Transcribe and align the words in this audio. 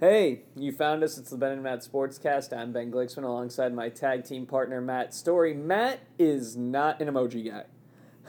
Hey, 0.00 0.44
you 0.56 0.72
found 0.72 1.04
us. 1.04 1.18
It's 1.18 1.28
the 1.28 1.36
Ben 1.36 1.52
and 1.52 1.62
Matt 1.62 1.80
Sportscast. 1.80 2.56
I'm 2.56 2.72
Ben 2.72 2.90
Glicksman 2.90 3.24
alongside 3.24 3.74
my 3.74 3.90
tag 3.90 4.24
team 4.24 4.46
partner 4.46 4.80
Matt 4.80 5.12
Story. 5.12 5.52
Matt 5.52 6.00
is 6.18 6.56
not 6.56 7.02
an 7.02 7.08
emoji 7.08 7.50
guy. 7.50 7.64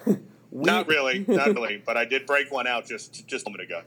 We, 0.52 0.66
not 0.66 0.88
really, 0.88 1.24
not 1.30 1.48
really. 1.56 1.82
but 1.86 1.96
I 1.96 2.04
did 2.04 2.26
break 2.26 2.52
one 2.52 2.68
out 2.68 2.86
just 2.86 3.26
just 3.26 3.48
a 3.48 3.50
moment 3.50 3.70
ago. 3.70 3.84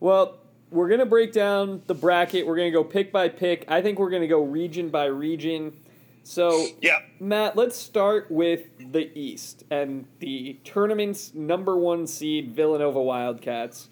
Well, 0.00 0.38
we're 0.70 0.88
gonna 0.88 1.04
break 1.04 1.30
down 1.34 1.82
the 1.86 1.92
bracket. 1.94 2.46
We're 2.46 2.56
gonna 2.56 2.70
go 2.70 2.82
pick 2.82 3.12
by 3.12 3.28
pick. 3.28 3.66
I 3.68 3.82
think 3.82 3.98
we're 3.98 4.08
gonna 4.08 4.26
go 4.26 4.42
region 4.42 4.88
by 4.88 5.04
region. 5.04 5.76
So, 6.22 6.68
yeah, 6.80 7.00
Matt, 7.20 7.54
let's 7.54 7.76
start 7.76 8.30
with 8.30 8.62
the 8.92 9.10
East 9.14 9.64
and 9.70 10.06
the 10.20 10.58
tournament's 10.64 11.34
number 11.34 11.76
one 11.76 12.06
seed 12.06 12.56
Villanova 12.56 13.02
Wildcats. 13.02 13.90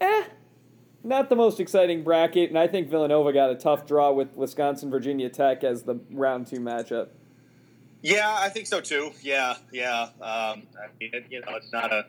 Eh, 0.00 0.24
not 1.02 1.28
the 1.28 1.36
most 1.36 1.60
exciting 1.60 2.02
bracket, 2.02 2.50
and 2.50 2.58
I 2.58 2.66
think 2.66 2.88
Villanova 2.88 3.32
got 3.32 3.50
a 3.50 3.54
tough 3.54 3.86
draw 3.86 4.12
with 4.12 4.34
Wisconsin 4.36 4.90
Virginia 4.90 5.28
Tech 5.28 5.64
as 5.64 5.84
the 5.84 6.00
round 6.10 6.46
two 6.46 6.60
matchup. 6.60 7.08
Yeah, 8.02 8.34
I 8.38 8.48
think 8.48 8.66
so 8.66 8.80
too. 8.80 9.10
Yeah, 9.22 9.56
yeah. 9.72 10.02
Um, 10.20 10.62
I 10.78 10.88
mean, 10.98 11.10
it, 11.12 11.26
you 11.30 11.40
know, 11.40 11.54
it's 11.56 11.72
not 11.72 11.92
a 11.92 12.06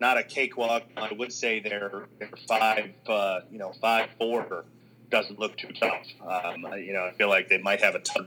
not 0.00 0.18
a 0.18 0.22
cakewalk. 0.22 0.84
I 0.96 1.12
would 1.12 1.32
say 1.32 1.60
they're, 1.60 2.06
they're 2.18 2.30
five, 2.48 2.90
uh, 3.06 3.40
you 3.50 3.58
know, 3.58 3.72
five 3.80 4.08
four 4.18 4.64
doesn't 5.10 5.38
look 5.38 5.56
too 5.56 5.72
tough. 5.72 6.06
Um, 6.26 6.64
you 6.78 6.92
know, 6.92 7.04
I 7.04 7.12
feel 7.12 7.28
like 7.28 7.48
they 7.48 7.58
might 7.58 7.82
have 7.82 7.96
a 7.96 8.00
t- 8.00 8.20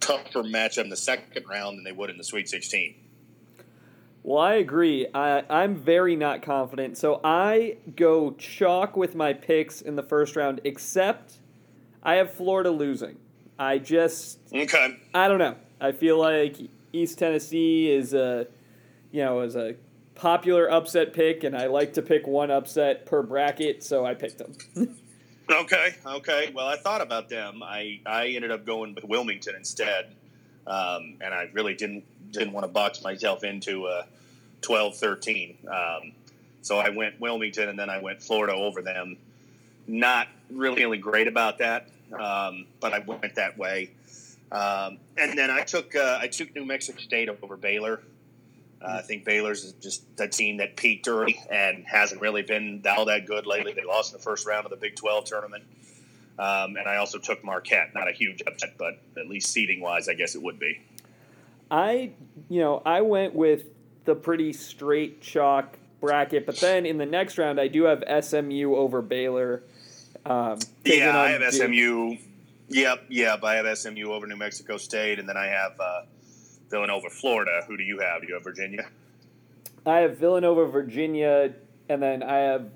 tougher 0.00 0.42
matchup 0.42 0.84
in 0.84 0.90
the 0.90 0.96
second 0.96 1.44
round 1.48 1.76
than 1.78 1.84
they 1.84 1.92
would 1.92 2.10
in 2.10 2.16
the 2.16 2.24
Sweet 2.24 2.48
Sixteen. 2.48 2.94
Well, 4.24 4.38
I 4.38 4.54
agree. 4.54 5.06
I, 5.14 5.44
I'm 5.50 5.76
very 5.76 6.16
not 6.16 6.40
confident. 6.40 6.96
So 6.96 7.20
I 7.22 7.76
go 7.94 8.30
chalk 8.32 8.96
with 8.96 9.14
my 9.14 9.34
picks 9.34 9.82
in 9.82 9.96
the 9.96 10.02
first 10.02 10.34
round, 10.34 10.62
except 10.64 11.40
I 12.02 12.14
have 12.14 12.32
Florida 12.32 12.70
losing. 12.70 13.18
I 13.58 13.78
just 13.78 14.38
okay. 14.52 14.96
I 15.14 15.28
don't 15.28 15.38
know. 15.38 15.56
I 15.78 15.92
feel 15.92 16.18
like 16.18 16.56
East 16.94 17.18
Tennessee 17.18 17.90
is 17.90 18.14
a 18.14 18.46
you 19.12 19.22
know 19.22 19.42
is 19.42 19.56
a 19.56 19.76
popular 20.14 20.70
upset 20.70 21.12
pick, 21.12 21.44
and 21.44 21.54
I 21.54 21.66
like 21.66 21.92
to 21.92 22.02
pick 22.02 22.26
one 22.26 22.50
upset 22.50 23.04
per 23.04 23.22
bracket, 23.22 23.84
so 23.84 24.06
I 24.06 24.14
picked 24.14 24.38
them. 24.38 24.54
okay, 25.50 25.94
okay. 26.04 26.50
Well, 26.54 26.66
I 26.66 26.76
thought 26.76 27.02
about 27.02 27.28
them. 27.28 27.62
I 27.62 28.00
I 28.06 28.28
ended 28.28 28.50
up 28.50 28.64
going 28.64 28.94
with 28.94 29.04
Wilmington 29.04 29.54
instead, 29.54 30.14
um, 30.66 31.18
and 31.20 31.34
I 31.34 31.50
really 31.52 31.74
didn't 31.74 32.04
didn't 32.34 32.52
want 32.52 32.64
to 32.64 32.72
box 32.72 33.02
myself 33.02 33.44
into 33.44 33.86
a 33.86 34.06
12-13. 34.62 35.56
Um, 35.66 36.12
so 36.62 36.78
I 36.78 36.90
went 36.90 37.20
Wilmington, 37.20 37.68
and 37.68 37.78
then 37.78 37.90
I 37.90 38.00
went 38.00 38.22
Florida 38.22 38.54
over 38.54 38.82
them. 38.82 39.16
Not 39.86 40.28
really 40.50 40.76
feeling 40.76 41.00
great 41.00 41.28
about 41.28 41.58
that, 41.58 41.88
um, 42.18 42.66
but 42.80 42.92
I 42.92 43.00
went 43.00 43.34
that 43.34 43.58
way. 43.58 43.90
Um, 44.50 44.98
and 45.18 45.36
then 45.36 45.50
I 45.50 45.62
took 45.62 45.94
uh, 45.94 46.18
I 46.20 46.28
took 46.28 46.54
New 46.54 46.64
Mexico 46.64 47.00
State 47.00 47.28
over 47.28 47.56
Baylor. 47.56 48.00
Uh, 48.80 48.98
I 48.98 49.02
think 49.02 49.24
Baylor's 49.24 49.72
just 49.74 50.04
a 50.18 50.28
team 50.28 50.58
that 50.58 50.76
peaked 50.76 51.08
early 51.08 51.40
and 51.50 51.84
hasn't 51.86 52.20
really 52.20 52.42
been 52.42 52.82
all 52.86 53.06
that 53.06 53.26
good 53.26 53.46
lately. 53.46 53.72
They 53.72 53.84
lost 53.84 54.12
in 54.12 54.18
the 54.18 54.22
first 54.22 54.46
round 54.46 54.64
of 54.64 54.70
the 54.70 54.76
Big 54.76 54.94
12 54.94 55.24
tournament. 55.24 55.64
Um, 56.38 56.76
and 56.76 56.86
I 56.86 56.96
also 56.96 57.18
took 57.18 57.42
Marquette. 57.44 57.94
Not 57.94 58.08
a 58.08 58.12
huge 58.12 58.42
upset, 58.46 58.74
but 58.78 58.98
at 59.16 59.28
least 59.28 59.50
seeding 59.50 59.80
wise, 59.80 60.08
I 60.08 60.14
guess 60.14 60.34
it 60.34 60.42
would 60.42 60.58
be. 60.58 60.80
I, 61.70 62.12
you 62.48 62.60
know, 62.60 62.82
I 62.84 63.00
went 63.00 63.34
with 63.34 63.64
the 64.04 64.14
pretty 64.14 64.52
straight 64.52 65.20
chalk 65.20 65.78
bracket, 66.00 66.46
but 66.46 66.56
then 66.58 66.86
in 66.86 66.98
the 66.98 67.06
next 67.06 67.38
round, 67.38 67.60
I 67.60 67.68
do 67.68 67.84
have 67.84 68.04
SMU 68.24 68.74
over 68.74 69.02
Baylor. 69.02 69.62
Um, 70.26 70.58
yeah, 70.84 71.18
I 71.18 71.30
have 71.30 71.40
Duke. 71.40 71.52
SMU 71.52 72.16
Yep, 72.68 73.04
yep. 73.08 73.44
I 73.44 73.56
have 73.56 73.78
SMU 73.78 74.12
over 74.12 74.26
New 74.26 74.36
Mexico 74.36 74.76
State, 74.76 75.18
and 75.18 75.28
then 75.28 75.36
I 75.36 75.46
have 75.46 75.78
uh, 75.78 76.02
Villanova, 76.70 77.10
Florida. 77.10 77.62
Who 77.66 77.76
do 77.76 77.82
you 77.82 77.98
have? 78.00 78.22
Do 78.22 78.28
you 78.28 78.34
have 78.34 78.42
Virginia? 78.42 78.86
I 79.86 79.98
have 79.98 80.16
Villanova, 80.16 80.66
Virginia, 80.66 81.52
and 81.88 82.02
then 82.02 82.22
I 82.22 82.38
have 82.38 82.70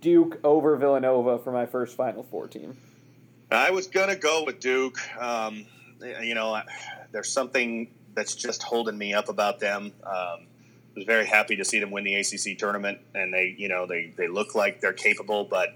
Duke 0.00 0.38
over 0.44 0.76
Villanova 0.76 1.38
for 1.38 1.50
my 1.50 1.64
first 1.64 1.96
Final 1.96 2.22
Four 2.24 2.46
team. 2.46 2.76
I 3.50 3.70
was 3.70 3.86
gonna 3.86 4.16
go 4.16 4.44
with 4.44 4.60
Duke. 4.60 4.98
Um, 5.20 5.66
you 6.22 6.34
know, 6.34 6.60
there's 7.10 7.30
something 7.30 7.88
that's 8.14 8.34
just 8.34 8.62
holding 8.62 8.96
me 8.98 9.14
up 9.14 9.28
about 9.28 9.60
them. 9.60 9.92
Um, 10.04 10.46
I 10.94 10.96
was 10.96 11.04
very 11.04 11.26
happy 11.26 11.56
to 11.56 11.64
see 11.64 11.80
them 11.80 11.90
win 11.90 12.04
the 12.04 12.14
ACC 12.14 12.58
tournament, 12.58 12.98
and 13.14 13.32
they, 13.32 13.54
you 13.56 13.68
know, 13.68 13.86
they 13.86 14.12
they 14.16 14.28
look 14.28 14.54
like 14.54 14.80
they're 14.80 14.92
capable, 14.92 15.44
but 15.44 15.74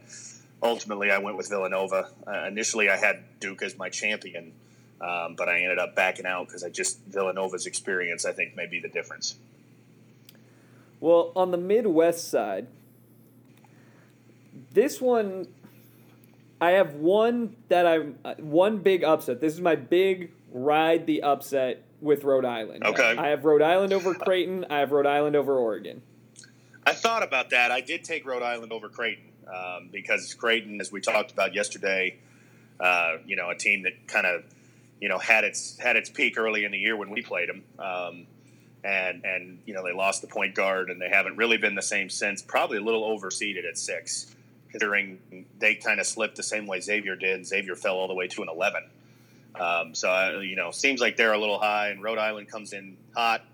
ultimately 0.63 1.11
I 1.11 1.19
went 1.19 1.37
with 1.37 1.49
Villanova. 1.49 2.11
Uh, 2.27 2.47
initially, 2.47 2.91
I 2.91 2.97
had 2.97 3.23
Duke 3.41 3.63
as 3.63 3.79
my 3.79 3.89
champion, 3.89 4.53
um, 5.01 5.35
but 5.37 5.49
I 5.49 5.63
ended 5.63 5.79
up 5.79 5.95
backing 5.95 6.27
out 6.27 6.49
because 6.49 6.63
I 6.63 6.69
just 6.69 7.01
Villanova's 7.07 7.67
experience 7.67 8.27
I 8.27 8.33
think 8.33 8.57
may 8.57 8.67
be 8.67 8.81
the 8.81 8.89
difference. 8.89 9.37
Well, 11.01 11.33
on 11.35 11.51
the 11.51 11.59
Midwest 11.59 12.31
side, 12.31 12.67
this 14.73 15.01
one 15.01 15.49
I 16.61 16.73
have 16.73 16.95
one 16.95 17.57
that 17.69 17.87
I'm 17.87 18.19
uh, 18.25 18.35
one 18.35 18.79
big 18.79 19.03
upset. 19.03 19.41
This 19.41 19.55
is 19.55 19.61
my 19.61 19.77
big 19.77 20.31
ride 20.53 21.07
the 21.07 21.23
upset 21.23 21.86
with 22.01 22.25
Rhode 22.25 22.45
Island. 22.45 22.85
Okay. 22.85 23.17
I 23.17 23.29
have 23.29 23.45
Rhode 23.45 23.63
Island 23.63 23.93
over 23.93 24.15
Creighton. 24.15 24.67
I 24.71 24.79
have 24.79 24.93
Rhode 24.93 25.07
Island 25.07 25.37
over 25.37 25.57
Oregon. 25.57 26.03
I 26.87 26.93
thought 26.93 27.23
about 27.23 27.51
that. 27.51 27.73
I 27.73 27.81
did 27.81 28.05
take 28.05 28.27
Rhode 28.27 28.43
Island 28.43 28.73
over 28.73 28.89
Creighton 28.89 29.33
um, 29.49 29.89
because 29.91 30.35
Creighton, 30.35 30.81
as 30.81 30.93
we 30.93 31.01
talked 31.01 31.33
about 31.33 31.55
yesterday, 31.55 32.17
uh, 32.79 33.17
you 33.27 33.37
know, 33.37 33.51
a 33.51 33.57
team 33.57 33.83
that 33.83 34.07
kind 34.07 34.27
of 34.27 34.45
you 35.01 35.09
know 35.09 35.19
had 35.19 35.45
its 35.45 35.79
had 35.79 35.97
its 35.97 36.09
peak 36.09 36.39
early 36.39 36.65
in 36.65 36.73
the 36.73 36.79
year 36.79 36.97
when 36.97 37.11
we 37.11 37.23
played 37.23 37.49
them, 37.49 37.65
um, 37.79 38.27
and 38.85 39.25
and 39.25 39.59
you 39.67 39.75
know 39.75 39.83
they 39.85 39.93
lost 39.93 40.23
the 40.23 40.29
point 40.29 40.55
guard 40.55 40.91
and 40.91 41.01
they 41.01 41.09
haven't 41.09 41.37
really 41.37 41.57
been 41.57 41.75
the 41.75 41.83
same 41.83 42.09
since. 42.09 42.43
Probably 42.43 42.79
a 42.79 42.83
little 42.83 43.03
overseeded 43.03 43.69
at 43.69 43.79
six, 43.79 44.35
considering 44.71 45.19
they 45.59 45.75
kind 45.75 46.01
of 46.01 46.07
slipped 46.07 46.37
the 46.37 46.43
same 46.43 46.67
way 46.67 46.81
Xavier 46.81 47.17
did. 47.17 47.47
Xavier 47.47 47.77
fell 47.77 47.97
all 47.97 48.09
the 48.09 48.15
way 48.15 48.29
to 48.29 48.43
an 48.43 48.49
eleven. 48.49 48.85
Um, 49.61 49.95
so 49.95 50.11
uh, 50.11 50.41
you 50.41 50.57
know, 50.57 50.71
seems 50.71 51.01
like 51.01 51.17
they're 51.17 51.33
a 51.33 51.39
little 51.39 51.59
high, 51.59 51.89
and 51.89 52.03
Rhode 52.03 52.19
Island 52.19 52.49
comes 52.49 52.73
in 52.73 52.97
hot. 53.15 53.45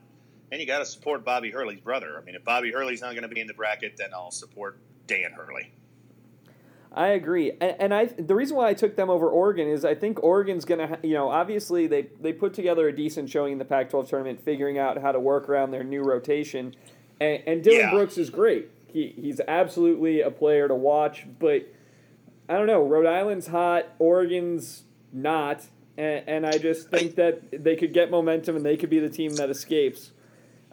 And 0.50 0.60
you 0.60 0.66
got 0.66 0.80
to 0.80 0.86
support 0.86 1.24
Bobby 1.24 1.50
Hurley's 1.50 1.80
brother. 1.80 2.18
I 2.20 2.24
mean, 2.24 2.34
if 2.34 2.44
Bobby 2.44 2.70
Hurley's 2.70 3.00
not 3.00 3.12
going 3.12 3.22
to 3.22 3.34
be 3.34 3.40
in 3.40 3.46
the 3.46 3.54
bracket, 3.54 3.96
then 3.96 4.10
I'll 4.12 4.30
support 4.30 4.78
Dan 5.06 5.32
Hurley. 5.32 5.72
I 6.94 7.08
agree, 7.08 7.52
and, 7.52 7.76
and, 7.78 7.94
I 7.94 8.04
the 8.04 8.34
reason 8.34 8.56
why 8.56 8.68
I 8.68 8.74
took 8.74 8.96
them 8.96 9.08
over 9.08 9.30
Oregon 9.30 9.66
is 9.66 9.82
I 9.82 9.94
think 9.94 10.22
Oregon's 10.22 10.66
gonna, 10.66 10.98
you 11.02 11.14
know, 11.14 11.30
obviously 11.30 11.86
they 11.86 12.08
they 12.20 12.34
put 12.34 12.52
together 12.52 12.86
a 12.88 12.94
decent 12.94 13.30
showing 13.30 13.52
in 13.52 13.58
the 13.58 13.64
Pac-12 13.64 14.10
tournament, 14.10 14.44
figuring 14.44 14.78
out 14.78 15.00
how 15.00 15.10
to 15.10 15.18
work 15.18 15.48
around 15.48 15.70
their 15.70 15.84
new 15.84 16.02
rotation, 16.02 16.74
and, 17.18 17.42
and 17.46 17.64
Dillon 17.64 17.80
yeah. 17.80 17.90
Brooks 17.90 18.18
is 18.18 18.28
great. 18.28 18.68
He 18.88 19.14
he's 19.16 19.40
absolutely 19.48 20.20
a 20.20 20.30
player 20.30 20.68
to 20.68 20.74
watch, 20.74 21.26
but 21.38 21.66
I 22.46 22.58
don't 22.58 22.66
know. 22.66 22.82
Rhode 22.82 23.06
Island's 23.06 23.46
hot, 23.46 23.86
Oregon's 23.98 24.82
not, 25.14 25.64
and, 25.96 26.28
and 26.28 26.46
I 26.46 26.58
just 26.58 26.90
think 26.90 27.16
that 27.16 27.64
they 27.64 27.76
could 27.76 27.92
get 27.92 28.10
momentum 28.10 28.56
and 28.56 28.64
they 28.64 28.76
could 28.76 28.90
be 28.90 28.98
the 28.98 29.10
team 29.10 29.34
that 29.36 29.50
escapes. 29.50 30.12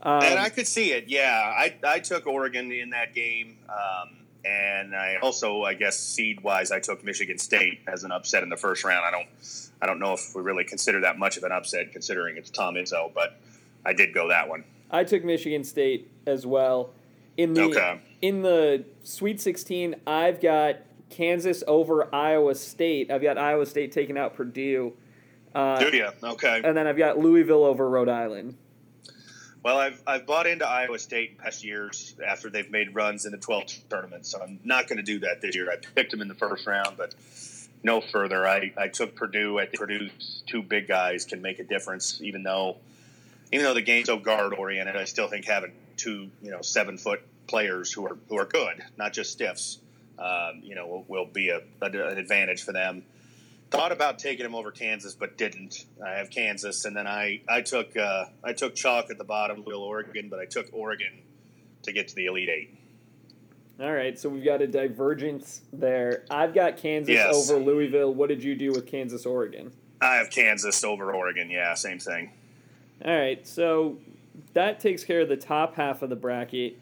Um, 0.02 0.24
and 0.24 0.40
I 0.40 0.50
could 0.50 0.68
see 0.68 0.92
it. 0.92 1.06
Yeah, 1.08 1.30
I 1.30 1.76
I 1.86 2.00
took 2.00 2.26
Oregon 2.26 2.72
in 2.72 2.92
that 2.92 3.14
game. 3.14 3.58
Um, 3.68 4.20
and 4.46 4.96
I 4.96 5.18
also, 5.22 5.64
I 5.64 5.74
guess, 5.74 6.00
seed 6.00 6.42
wise, 6.42 6.72
I 6.72 6.80
took 6.80 7.04
Michigan 7.04 7.38
State 7.38 7.82
as 7.88 8.04
an 8.04 8.12
upset 8.12 8.44
in 8.44 8.50
the 8.50 8.58
first 8.58 8.84
round. 8.84 9.06
I 9.06 9.12
don't, 9.12 9.28
I 9.82 9.86
don't 9.86 10.00
know 10.00 10.14
if 10.14 10.34
we 10.34 10.42
really 10.42 10.64
consider 10.64 11.02
that 11.02 11.20
much 11.20 11.38
of 11.38 11.44
an 11.44 11.52
upset 11.52 11.92
considering 11.92 12.38
it's 12.38 12.50
Tom 12.50 12.76
Izzo, 12.76 13.14
but 13.14 13.40
I 13.86 13.94
did 13.94 14.14
go 14.14 14.30
that 14.30 14.48
one. 14.48 14.64
I 14.92 15.04
took 15.04 15.24
Michigan 15.24 15.64
State 15.64 16.10
as 16.26 16.46
well. 16.46 16.92
In 17.38 17.54
the 17.54 17.64
okay. 17.64 18.02
in 18.22 18.42
the 18.42 18.86
Sweet 19.04 19.40
16, 19.40 19.96
I've 20.08 20.42
got 20.42 20.78
Kansas 21.10 21.64
over 21.68 22.14
Iowa 22.14 22.56
State. 22.56 23.12
I've 23.12 23.22
got 23.22 23.38
Iowa 23.38 23.66
State 23.66 23.92
taking 23.92 24.18
out 24.18 24.36
Purdue. 24.36 24.94
Uh, 25.54 25.80
Do 25.80 25.96
you? 25.96 26.10
Okay. 26.24 26.62
And 26.64 26.76
then 26.76 26.88
I've 26.88 26.98
got 26.98 27.18
Louisville 27.18 27.64
over 27.64 27.90
Rhode 27.90 28.10
Island. 28.10 28.56
Well, 29.64 29.78
I've, 29.78 30.02
I've 30.08 30.26
bought 30.26 30.48
into 30.48 30.66
Iowa 30.66 30.98
State 31.00 31.32
in 31.32 31.36
past 31.38 31.66
years 31.66 32.16
after 32.26 32.50
they've 32.50 32.70
made 32.72 32.96
runs 32.96 33.26
in 33.26 33.34
the 33.34 33.38
12 33.38 33.90
tournament, 33.90 34.26
so 34.26 34.42
I'm 34.42 34.60
not 34.64 34.88
going 34.88 34.98
to 34.98 35.04
do 35.04 35.20
that 35.20 35.42
this 35.42 35.54
year. 35.54 35.70
I 35.70 35.76
picked 35.96 36.12
them 36.12 36.22
in 36.22 36.30
the 36.30 36.36
first 36.36 36.66
round, 36.66 36.96
but 36.96 37.14
no 37.84 38.00
further. 38.00 38.48
I, 38.48 38.72
I 38.78 38.88
took 38.88 39.16
Purdue. 39.16 39.60
I 39.60 39.66
think 39.66 39.80
Purdue's 39.80 40.44
two 40.48 40.62
big 40.62 40.88
guys 40.88 41.26
can 41.26 41.42
make 41.42 41.60
a 41.60 41.66
difference, 41.66 42.22
even 42.22 42.44
though 42.44 42.78
even 43.52 43.66
though 43.66 43.74
the 43.74 43.82
game's 43.82 44.06
so 44.06 44.18
guard 44.18 44.54
oriented. 44.54 44.96
I 44.96 45.06
still 45.06 45.28
think 45.28 45.46
having 45.46 45.74
two 45.98 46.30
you 46.42 46.52
know 46.52 46.62
seven 46.62 46.98
foot 46.98 47.22
players 47.48 47.92
who 47.92 48.06
are 48.06 48.18
who 48.30 48.38
are 48.38 48.46
good, 48.46 48.84
not 48.98 49.12
just 49.12 49.32
stiffs, 49.32 49.80
um, 50.18 50.62
you 50.64 50.76
know, 50.76 50.88
will, 50.88 51.06
will 51.08 51.26
be 51.26 51.50
a, 51.50 51.62
a, 51.82 51.86
an 51.86 52.18
advantage 52.18 52.64
for 52.64 52.72
them 52.72 53.04
thought 53.72 53.92
about 53.92 54.20
taking 54.20 54.46
him 54.46 54.56
over 54.56 54.72
Kansas, 54.72 55.14
but 55.14 55.38
didn't. 55.38 55.86
I 56.06 56.12
have 56.18 56.30
Kansas, 56.30 56.86
and 56.86 56.96
then 56.96 57.08
I 57.08 57.42
I 57.48 57.62
took 57.62 57.96
uh, 57.96 58.26
I 58.44 58.54
took 58.54 58.76
chalk 58.76 59.10
at 59.10 59.18
the 59.18 59.24
bottom, 59.24 59.64
Will 59.66 59.82
Oregon, 59.84 60.30
but 60.30 60.40
I 60.40 60.46
took 60.46 60.68
Oregon 60.74 61.12
to 61.84 61.92
get 61.92 62.08
to 62.10 62.16
the 62.16 62.26
Elite 62.26 62.50
Eight. 62.50 62.76
All 63.80 63.94
right, 63.94 64.20
so 64.20 64.28
we've 64.28 64.44
got 64.44 64.62
a 64.62 64.68
divergence 64.68 65.62
there. 65.72 66.26
I've 66.30 66.54
got 66.54 66.76
Kansas 66.76 67.14
Yes. 67.14 67.50
over 67.50 67.64
Louisville. 67.64 68.14
What 68.14 68.28
did 68.28 68.44
you 68.44 68.54
do 68.54 68.72
with 68.72 68.86
Kansas, 68.86 69.26
Oregon? 69.26 69.72
I 70.02 70.16
have 70.16 70.30
Kansas 70.30 70.84
over 70.84 71.14
Oregon. 71.14 71.50
Yeah, 71.50 71.74
same 71.76 71.98
thing. 72.00 72.32
All 73.06 73.16
right, 73.18 73.48
so 73.48 73.98
that 74.54 74.82
takes 74.82 75.06
care 75.06 75.22
of 75.22 75.30
the 75.30 75.38
top 75.38 75.76
half 75.76 76.02
of 76.02 76.10
the 76.10 76.18
bracket. 76.18 76.78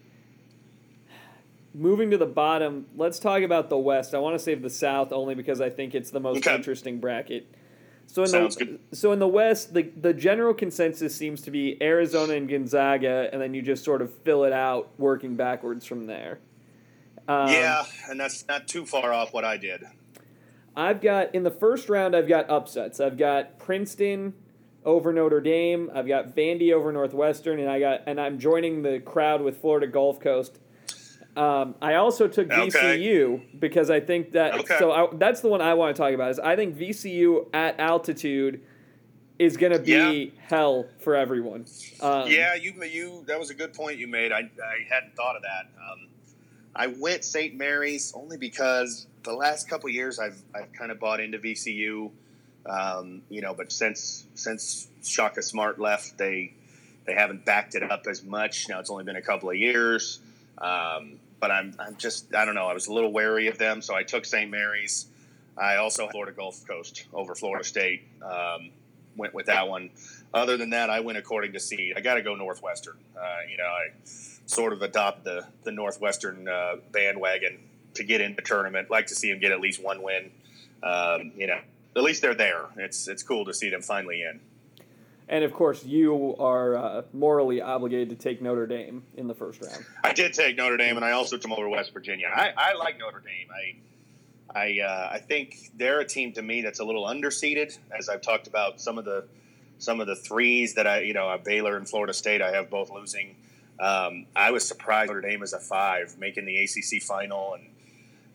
Moving 1.77 2.09
to 2.09 2.17
the 2.17 2.25
bottom, 2.25 2.87
let's 2.95 3.19
talk 3.19 3.43
about 3.43 3.69
the 3.69 3.77
West. 3.77 4.15
I 4.15 4.17
want 4.17 4.33
to 4.33 4.39
save 4.39 4.63
the 4.63 4.69
South 4.69 5.11
only 5.13 5.35
because 5.35 5.61
I 5.61 5.69
think 5.69 5.93
it's 5.93 6.09
the 6.09 6.19
most 6.19 6.37
Okay. 6.39 6.55
interesting 6.55 6.99
bracket. 6.99 7.47
So 8.07 8.23
in 8.23 8.29
Sounds 8.29 8.55
the 8.55 8.65
good. 8.65 8.79
so 8.93 9.11
in 9.11 9.19
the 9.19 9.27
West, 9.27 9.73
the 9.75 9.83
the 9.83 10.13
general 10.13 10.53
consensus 10.55 11.15
seems 11.15 11.41
to 11.43 11.51
be 11.51 11.77
Arizona 11.83 12.33
and 12.33 12.49
Gonzaga, 12.49 13.29
and 13.31 13.39
then 13.39 13.53
you 13.53 13.61
just 13.61 13.83
sort 13.83 14.01
of 14.01 14.11
fill 14.23 14.43
it 14.43 14.53
out, 14.53 14.89
working 14.97 15.35
backwards 15.35 15.85
from 15.85 16.07
there. 16.07 16.39
Um, 17.27 17.49
yeah, 17.51 17.85
and 18.09 18.19
that's 18.19 18.47
not 18.47 18.67
too 18.67 18.85
far 18.85 19.13
off 19.13 19.31
what 19.33 19.43
I 19.45 19.57
did. 19.57 19.83
I've 20.75 21.01
got 21.01 21.35
in 21.35 21.43
the 21.43 21.51
first 21.51 21.89
round. 21.89 22.15
I've 22.15 22.27
got 22.29 22.49
upsets. 22.49 22.99
I've 22.99 23.17
got 23.17 23.59
Princeton 23.59 24.33
over 24.85 25.11
Notre 25.11 25.41
Dame. 25.41 25.91
I've 25.93 26.07
got 26.07 26.33
Vandy 26.35 26.71
over 26.71 26.91
Northwestern, 26.91 27.59
and 27.59 27.69
I 27.69 27.79
got 27.79 28.01
and 28.07 28.19
I'm 28.19 28.39
joining 28.39 28.81
the 28.83 28.99
crowd 28.99 29.41
with 29.41 29.57
Florida 29.59 29.85
Gulf 29.87 30.19
Coast. 30.19 30.57
Um, 31.37 31.75
I 31.81 31.95
also 31.95 32.27
took 32.27 32.51
Okay. 32.51 32.67
VCU 32.69 33.41
because 33.59 33.89
I 33.89 33.99
think 33.99 34.31
that 34.31 34.53
Okay. 34.55 34.75
so 34.79 34.91
I, 34.91 35.07
that's 35.13 35.41
the 35.41 35.49
one 35.49 35.61
I 35.61 35.75
want 35.75 35.95
to 35.95 36.01
talk 36.01 36.13
about. 36.13 36.31
Is 36.31 36.39
I 36.39 36.55
think 36.55 36.77
VCU 36.77 37.47
at 37.53 37.79
altitude 37.79 38.61
is 39.37 39.55
going 39.55 39.71
to 39.71 39.79
be 39.79 39.91
Yeah. 40.35 40.41
hell 40.47 40.87
for 40.99 41.15
everyone. 41.15 41.65
Um, 42.01 42.31
yeah, 42.31 42.55
you 42.55 42.73
you 42.83 43.23
that 43.27 43.37
was 43.37 43.51
a 43.51 43.53
good 43.53 43.73
point 43.73 43.99
you 43.99 44.07
made. 44.07 44.31
I, 44.31 44.39
I 44.39 44.85
hadn't 44.89 45.15
thought 45.15 45.35
of 45.35 45.43
that. 45.43 45.67
Um, 45.79 46.07
I 46.75 46.87
went 46.87 47.23
St. 47.23 47.55
Mary's 47.55 48.13
only 48.15 48.37
because 48.37 49.05
the 49.23 49.33
last 49.33 49.69
couple 49.69 49.89
years 49.89 50.17
I've 50.19 50.41
I've 50.55 50.73
kind 50.73 50.91
of 50.91 50.99
bought 50.99 51.19
into 51.19 51.37
VCU. 51.37 52.09
Um, 52.65 53.21
you 53.29 53.41
know, 53.41 53.53
but 53.53 53.71
since 53.71 54.25
since 54.33 54.87
Shaka 55.03 55.41
Smart 55.43 55.79
left, 55.79 56.17
they 56.17 56.53
they 57.05 57.13
haven't 57.13 57.45
backed 57.45 57.75
it 57.75 57.83
up 57.83 58.07
as 58.09 58.23
much. 58.23 58.67
Now 58.69 58.79
it's 58.79 58.89
only 58.89 59.03
been 59.03 59.15
a 59.15 59.21
couple 59.21 59.49
of 59.51 59.55
years. 59.55 60.19
Um, 60.57 61.19
but 61.39 61.51
I'm 61.51 61.73
I'm 61.79 61.95
just 61.97 62.33
I 62.35 62.45
don't 62.45 62.55
know. 62.55 62.67
I 62.67 62.73
was 62.73 62.87
a 62.87 62.93
little 62.93 63.11
wary 63.11 63.47
of 63.47 63.57
them, 63.57 63.81
so 63.81 63.95
I 63.95 64.03
took 64.03 64.25
St. 64.25 64.49
Mary's. 64.49 65.07
I 65.57 65.77
also 65.77 66.07
Florida 66.09 66.31
Gulf 66.31 66.65
Coast 66.67 67.05
over 67.13 67.33
Florida 67.35 67.63
State. 67.63 68.03
Um, 68.21 68.69
went 69.15 69.33
with 69.33 69.47
that 69.47 69.67
one. 69.67 69.89
Other 70.33 70.57
than 70.57 70.69
that, 70.71 70.89
I 70.89 70.99
went 70.99 71.17
according 71.17 71.53
to 71.53 71.59
seed. 71.59 71.93
I 71.97 72.01
got 72.01 72.15
to 72.15 72.21
go 72.21 72.35
Northwestern. 72.35 72.97
Uh, 73.15 73.39
you 73.49 73.57
know, 73.57 73.63
I 73.63 73.91
sort 74.03 74.73
of 74.73 74.81
adopt 74.81 75.23
the 75.23 75.45
the 75.63 75.71
Northwestern 75.71 76.47
uh, 76.47 76.75
bandwagon 76.91 77.57
to 77.95 78.03
get 78.03 78.21
in 78.21 78.35
the 78.35 78.41
tournament. 78.41 78.89
Like 78.89 79.07
to 79.07 79.15
see 79.15 79.31
them 79.31 79.39
get 79.39 79.51
at 79.51 79.59
least 79.59 79.83
one 79.83 80.01
win. 80.01 80.31
Um, 80.83 81.31
you 81.35 81.47
know, 81.47 81.59
at 81.95 82.03
least 82.03 82.21
they're 82.21 82.35
there. 82.35 82.65
It's 82.77 83.07
it's 83.07 83.23
cool 83.23 83.45
to 83.45 83.53
see 83.53 83.69
them 83.69 83.81
finally 83.81 84.21
in. 84.21 84.39
And 85.29 85.43
of 85.43 85.53
course 85.53 85.83
you 85.83 86.35
are 86.37 86.75
uh, 86.75 87.01
morally 87.13 87.61
obligated 87.61 88.09
to 88.09 88.15
take 88.15 88.41
Notre 88.41 88.67
Dame 88.67 89.03
in 89.15 89.27
the 89.27 89.35
first 89.35 89.61
round. 89.61 89.85
I 90.03 90.13
did 90.13 90.33
take 90.33 90.57
Notre 90.57 90.77
Dame, 90.77 90.95
and 90.95 91.05
I 91.05 91.11
also 91.11 91.37
took 91.37 91.51
over 91.51 91.69
West 91.69 91.93
Virginia. 91.93 92.27
I, 92.33 92.51
I 92.55 92.73
like 92.73 92.97
Notre 92.99 93.19
Dame. 93.19 93.47
I 93.53 93.75
I 94.55 94.79
uh, 94.79 95.09
I 95.13 95.19
think 95.19 95.71
they're 95.75 95.99
a 95.99 96.05
team 96.05 96.33
to 96.33 96.41
me 96.41 96.61
that's 96.61 96.79
a 96.79 96.85
little 96.85 97.05
underseeded, 97.05 97.77
as 97.97 98.09
I've 98.09 98.21
talked 98.21 98.47
about 98.47 98.79
some 98.79 98.97
of 98.97 99.05
the 99.05 99.25
some 99.79 99.99
of 99.99 100.07
the 100.07 100.15
threes 100.15 100.75
that 100.75 100.87
I 100.87 101.01
you 101.01 101.13
know 101.13 101.29
uh, 101.29 101.37
Baylor 101.37 101.77
and 101.77 101.87
Florida 101.87 102.13
State 102.13 102.41
I 102.41 102.51
have 102.51 102.69
both 102.69 102.91
losing. 102.91 103.35
Um, 103.79 104.25
I 104.35 104.51
was 104.51 104.67
surprised 104.67 105.09
Notre 105.09 105.21
Dame 105.21 105.43
is 105.43 105.53
a 105.53 105.59
five, 105.59 106.17
making 106.17 106.45
the 106.45 106.57
ACC 106.57 107.03
final, 107.03 107.53
and 107.53 107.69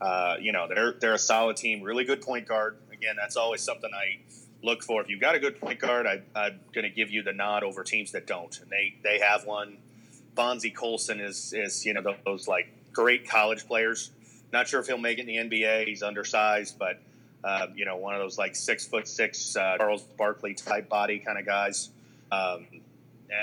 uh, 0.01 0.37
you 0.41 0.53
know 0.53 0.69
they're 0.69 0.93
they're 0.93 1.15
a 1.15 1.19
solid 1.19 1.57
team, 1.57 1.83
really 1.83 2.05
good 2.05 2.21
point 2.21 2.47
guard. 2.47 2.77
Again, 2.93 3.17
that's 3.19 3.37
always 3.37 3.63
something 3.63 3.91
I 3.93 4.21
look 4.63 4.83
for. 4.83 5.01
If 5.01 5.09
you've 5.09 5.21
got 5.21 5.35
a 5.35 5.41
good 5.41 5.61
point 5.61 5.81
guard, 5.81 6.07
I, 6.07 6.23
I'm 6.35 6.61
going 6.73 6.85
to 6.85 6.91
give 6.91 7.11
you 7.11 7.23
the 7.23 7.33
nod 7.33 7.63
over 7.63 7.83
teams 7.83 8.13
that 8.13 8.27
don't, 8.27 8.59
and 8.61 8.71
they 8.71 8.95
they 9.03 9.19
have 9.21 9.45
one. 9.47 9.79
Bonzie 10.35 10.71
Colson 10.71 11.21
is 11.21 11.53
is 11.53 11.85
you 11.85 11.95
know 11.95 12.15
those 12.25 12.49
like 12.49 12.69
great 12.93 13.29
college 13.29 13.67
players. 13.67 14.11
Not 14.53 14.69
sure 14.69 14.81
if 14.81 14.87
he'll 14.87 14.99
make 14.99 15.19
it 15.19 15.29
in 15.29 15.49
the 15.49 15.57
NBA. 15.57 15.87
He's 15.87 16.03
undersized, 16.03 16.79
but 16.79 17.01
uh, 17.45 17.67
you 17.75 17.85
know 17.85 17.97
one 17.97 18.15
of 18.15 18.21
those 18.21 18.39
like 18.39 18.57
six 18.57 18.87
foot 18.87 19.07
six 19.09 19.57
uh, 19.57 19.77
Charles 19.77 20.03
Barkley 20.03 20.55
type 20.55 20.89
body 20.89 21.19
kind 21.19 21.39
of 21.39 21.47
guys. 21.47 21.91
Um, 22.31 22.67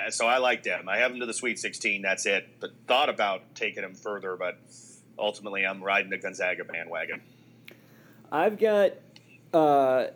so 0.10 0.28
I 0.28 0.38
like 0.38 0.64
them. 0.64 0.88
I 0.88 0.98
have 0.98 1.12
them 1.12 1.20
to 1.20 1.26
the 1.26 1.34
Sweet 1.34 1.60
16. 1.60 2.02
That's 2.02 2.26
it. 2.26 2.48
But 2.60 2.72
thought 2.88 3.10
about 3.10 3.56
taking 3.56 3.82
them 3.82 3.96
further, 3.96 4.36
but 4.36 4.58
ultimately 5.18 5.66
I'm 5.66 5.84
riding 5.84 6.10
the 6.10 6.18
Gonzaga 6.18 6.64
bandwagon. 6.64 7.22
I've 8.32 8.60
got 8.60 8.94
uh, 9.54 10.08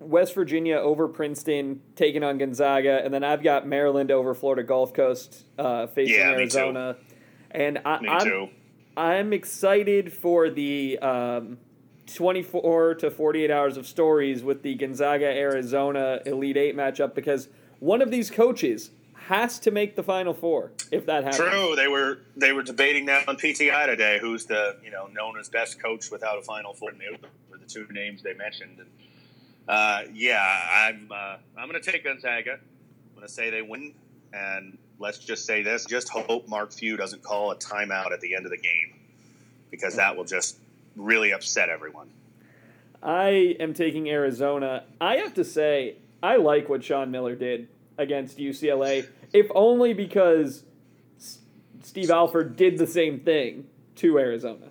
West 0.00 0.34
Virginia 0.34 0.76
over 0.76 1.08
Princeton 1.08 1.80
taking 1.96 2.22
on 2.22 2.38
Gonzaga, 2.38 3.02
and 3.04 3.12
then 3.12 3.24
I've 3.24 3.42
got 3.42 3.66
Maryland 3.66 4.10
over 4.10 4.34
Florida 4.34 4.62
Gulf 4.62 4.94
Coast 4.94 5.44
uh, 5.58 5.86
facing 5.88 6.16
Yeah. 6.16 6.30
Arizona. 6.30 6.96
And 7.50 7.80
I, 7.84 8.00
Me 8.00 8.08
I'm, 8.08 8.24
too. 8.26 8.48
I'm 8.96 9.32
excited 9.32 10.12
for 10.12 10.50
the 10.50 10.98
um, 10.98 11.58
24 12.14 12.96
to 12.96 13.10
48 13.10 13.50
hours 13.50 13.76
of 13.76 13.86
stories 13.86 14.42
with 14.42 14.62
the 14.62 14.74
Gonzaga 14.74 15.26
Arizona 15.26 16.20
Elite 16.26 16.56
Eight 16.56 16.76
matchup 16.76 17.14
because 17.14 17.48
one 17.80 18.02
of 18.02 18.10
these 18.10 18.30
coaches 18.30 18.90
has 19.14 19.58
to 19.60 19.70
make 19.70 19.94
the 19.94 20.02
Final 20.02 20.32
Four 20.32 20.72
if 20.90 21.06
that 21.06 21.24
happens. 21.24 21.36
True. 21.36 21.74
They 21.76 21.88
were 21.88 22.20
they 22.36 22.52
were 22.52 22.62
debating 22.62 23.06
that 23.06 23.28
on 23.28 23.36
PTI 23.36 23.86
today. 23.86 24.18
Who's 24.20 24.46
the 24.46 24.76
you 24.82 24.90
know 24.90 25.06
known 25.08 25.38
as 25.38 25.48
best 25.48 25.82
coach 25.82 26.10
without 26.10 26.38
a 26.38 26.42
Final 26.42 26.72
Four? 26.72 26.90
And 26.90 27.00
they 27.00 27.10
were 27.10 27.58
the 27.58 27.66
two 27.66 27.86
names 27.90 28.22
they 28.22 28.34
mentioned. 28.34 28.78
And 28.78 28.88
uh, 29.68 30.02
yeah, 30.12 30.66
I'm 30.72 31.08
uh, 31.12 31.36
I'm 31.56 31.68
going 31.68 31.80
to 31.80 31.92
take 31.92 32.04
Gonzaga. 32.04 32.52
I'm 32.52 33.14
going 33.14 33.26
to 33.26 33.32
say 33.32 33.50
they 33.50 33.62
win. 33.62 33.94
And 34.32 34.78
let's 34.98 35.18
just 35.18 35.44
say 35.44 35.62
this: 35.62 35.84
just 35.84 36.08
hope 36.08 36.48
Mark 36.48 36.72
Few 36.72 36.96
doesn't 36.96 37.22
call 37.22 37.50
a 37.50 37.56
timeout 37.56 38.12
at 38.12 38.20
the 38.20 38.34
end 38.34 38.46
of 38.46 38.50
the 38.50 38.58
game 38.58 38.94
because 39.70 39.96
that 39.96 40.16
will 40.16 40.24
just 40.24 40.58
really 40.96 41.32
upset 41.32 41.68
everyone. 41.68 42.08
I 43.02 43.56
am 43.60 43.74
taking 43.74 44.08
Arizona. 44.08 44.84
I 45.00 45.16
have 45.18 45.34
to 45.34 45.44
say, 45.44 45.96
I 46.22 46.36
like 46.36 46.68
what 46.68 46.82
Sean 46.82 47.10
Miller 47.10 47.36
did 47.36 47.68
against 47.96 48.38
UCLA, 48.38 49.06
if 49.32 49.46
only 49.54 49.92
because 49.92 50.64
S- 51.18 51.38
Steve 51.82 52.10
Alford 52.10 52.56
did 52.56 52.78
the 52.78 52.86
same 52.86 53.20
thing 53.20 53.66
to 53.96 54.18
Arizona. 54.18 54.70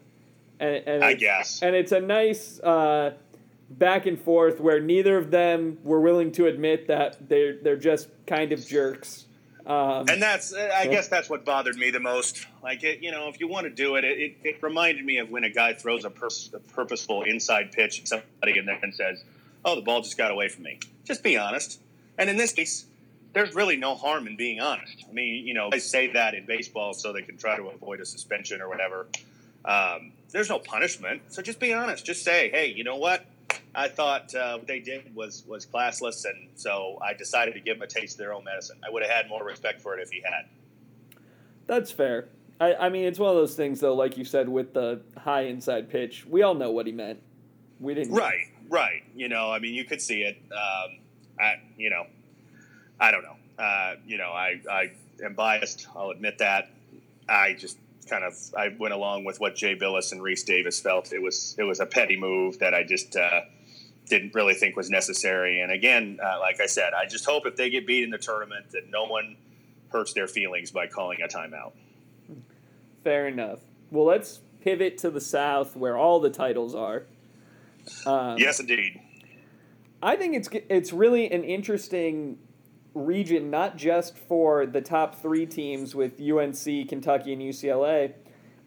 And, 0.59 0.87
and 0.87 1.03
I 1.03 1.13
guess. 1.13 1.61
And 1.61 1.75
it's 1.75 1.91
a 1.91 1.99
nice 1.99 2.59
uh, 2.59 3.13
back 3.69 4.05
and 4.05 4.19
forth 4.19 4.59
where 4.59 4.79
neither 4.79 5.17
of 5.17 5.31
them 5.31 5.77
were 5.83 5.99
willing 5.99 6.31
to 6.33 6.45
admit 6.47 6.87
that 6.87 7.17
they're 7.27 7.57
they're 7.57 7.77
just 7.77 8.07
kind 8.25 8.51
of 8.51 8.65
jerks. 8.65 9.25
Um, 9.67 10.05
And 10.07 10.21
that's, 10.21 10.53
I 10.53 10.87
guess, 10.87 11.09
that's 11.09 11.29
what 11.29 11.43
bothered 11.43 11.75
me 11.75 11.91
the 11.91 11.99
most. 11.99 12.47
Like, 12.63 12.85
it, 12.85 13.03
you 13.03 13.11
know, 13.11 13.27
if 13.27 13.41
you 13.41 13.49
want 13.49 13.65
to 13.65 13.69
do 13.69 13.95
it, 13.97 14.05
it, 14.05 14.37
it, 14.41 14.63
reminded 14.63 15.03
me 15.03 15.17
of 15.17 15.29
when 15.29 15.43
a 15.43 15.49
guy 15.49 15.73
throws 15.73 16.05
a, 16.05 16.09
pers- 16.09 16.49
a 16.53 16.59
purposeful 16.59 17.23
inside 17.23 17.73
pitch 17.73 17.99
at 17.99 18.07
somebody 18.07 18.57
in 18.57 18.65
there 18.65 18.75
and 18.75 18.83
then 18.83 18.93
says, 18.93 19.21
"Oh, 19.65 19.75
the 19.75 19.81
ball 19.81 20.01
just 20.01 20.17
got 20.17 20.31
away 20.31 20.47
from 20.47 20.63
me." 20.63 20.79
Just 21.03 21.21
be 21.21 21.37
honest. 21.37 21.81
And 22.17 22.29
in 22.29 22.37
this 22.37 22.53
case, 22.53 22.85
there's 23.33 23.53
really 23.55 23.75
no 23.75 23.93
harm 23.93 24.25
in 24.25 24.37
being 24.37 24.61
honest. 24.61 25.03
I 25.07 25.11
mean, 25.11 25.45
you 25.45 25.53
know, 25.53 25.69
they 25.69 25.79
say 25.79 26.13
that 26.13 26.33
in 26.33 26.45
baseball 26.45 26.93
so 26.93 27.11
they 27.11 27.21
can 27.21 27.35
try 27.37 27.57
to 27.57 27.67
avoid 27.67 27.99
a 27.99 28.05
suspension 28.05 28.61
or 28.61 28.69
whatever. 28.69 29.07
Um, 29.65 30.13
there's 30.31 30.47
no 30.47 30.59
punishment, 30.59 31.23
so 31.27 31.41
just 31.41 31.59
be 31.59 31.73
honest. 31.73 32.05
Just 32.05 32.23
say, 32.23 32.49
"Hey, 32.49 32.67
you 32.67 32.85
know 32.85 32.95
what? 32.95 33.25
I 33.75 33.87
thought 33.87 34.33
uh, 34.33 34.57
what 34.57 34.67
they 34.67 34.79
did 34.79 35.15
was 35.15 35.43
was 35.47 35.65
classless, 35.65 36.25
and 36.25 36.49
so 36.55 36.97
I 37.01 37.13
decided 37.13 37.53
to 37.53 37.59
give 37.59 37.77
them 37.77 37.83
a 37.83 37.87
taste 37.87 38.15
of 38.15 38.19
their 38.19 38.33
own 38.33 38.43
medicine. 38.43 38.79
I 38.85 38.91
would 38.91 39.03
have 39.03 39.11
had 39.11 39.29
more 39.29 39.43
respect 39.43 39.81
for 39.81 39.97
it 39.97 40.01
if 40.01 40.09
he 40.09 40.21
had." 40.21 40.45
That's 41.67 41.91
fair. 41.91 42.29
I, 42.59 42.73
I 42.75 42.89
mean, 42.89 43.05
it's 43.05 43.19
one 43.19 43.29
of 43.29 43.35
those 43.35 43.55
things, 43.55 43.79
though, 43.79 43.93
like 43.93 44.17
you 44.17 44.25
said, 44.25 44.49
with 44.49 44.73
the 44.73 45.01
high 45.17 45.43
inside 45.43 45.89
pitch. 45.89 46.25
We 46.25 46.41
all 46.41 46.55
know 46.55 46.71
what 46.71 46.87
he 46.87 46.91
meant. 46.91 47.21
We 47.79 47.93
didn't. 47.93 48.13
Right, 48.13 48.45
right. 48.69 49.03
You 49.15 49.29
know, 49.29 49.51
I 49.51 49.59
mean, 49.59 49.75
you 49.75 49.85
could 49.85 50.01
see 50.01 50.21
it. 50.21 50.37
Um, 50.51 50.99
I, 51.39 51.55
you 51.77 51.89
know, 51.89 52.07
I 52.99 53.11
don't 53.11 53.23
know. 53.23 53.63
Uh, 53.63 53.95
you 54.07 54.17
know, 54.17 54.29
I, 54.29 54.61
I 54.69 54.91
am 55.23 55.35
biased. 55.35 55.87
I'll 55.95 56.09
admit 56.09 56.39
that. 56.39 56.69
I 57.29 57.53
just 57.53 57.77
kind 58.07 58.23
of 58.23 58.33
I 58.57 58.69
went 58.79 58.93
along 58.93 59.25
with 59.25 59.39
what 59.39 59.55
Jay 59.55 59.75
Bilas 59.75 60.11
and 60.11 60.21
Rece 60.21 60.45
Davis 60.45 60.79
felt. 60.79 61.11
It 61.13 61.21
was 61.21 61.55
it 61.59 61.63
was 61.63 61.79
a 61.79 61.85
petty 61.85 62.15
move 62.15 62.59
that 62.59 62.73
I 62.73 62.83
just 62.83 63.15
uh, 63.15 63.41
didn't 64.09 64.33
really 64.33 64.53
think 64.53 64.75
was 64.75 64.89
necessary. 64.89 65.61
And 65.61 65.71
again, 65.71 66.19
uh, 66.23 66.39
like 66.39 66.59
I 66.59 66.65
said, 66.65 66.93
I 66.93 67.05
just 67.05 67.25
hope 67.25 67.45
if 67.45 67.55
they 67.55 67.69
get 67.69 67.85
beat 67.85 68.03
in 68.03 68.09
the 68.09 68.17
tournament 68.17 68.71
that 68.71 68.89
no 68.89 69.05
one 69.05 69.37
hurts 69.89 70.13
their 70.13 70.27
feelings 70.27 70.71
by 70.71 70.87
calling 70.87 71.19
a 71.21 71.27
timeout. 71.27 71.71
Fair 73.03 73.27
enough. 73.27 73.59
Well, 73.91 74.05
let's 74.05 74.41
pivot 74.61 74.97
to 74.99 75.09
the 75.09 75.21
South 75.21 75.75
where 75.75 75.97
all 75.97 76.19
the 76.19 76.29
titles 76.29 76.75
are. 76.75 77.03
Um, 78.05 78.37
Yes, 78.37 78.59
indeed. 78.59 78.99
I 80.01 80.15
think 80.15 80.35
it's 80.35 80.49
it's 80.69 80.93
really 80.93 81.31
an 81.31 81.43
interesting 81.43 82.37
region, 82.93 83.49
not 83.49 83.77
just 83.77 84.17
for 84.17 84.65
the 84.65 84.81
top 84.81 85.21
three 85.21 85.45
teams 85.45 85.95
with 85.95 86.19
UNC, 86.19 86.89
Kentucky, 86.89 87.33
and 87.33 87.41
UCLA, 87.41 88.13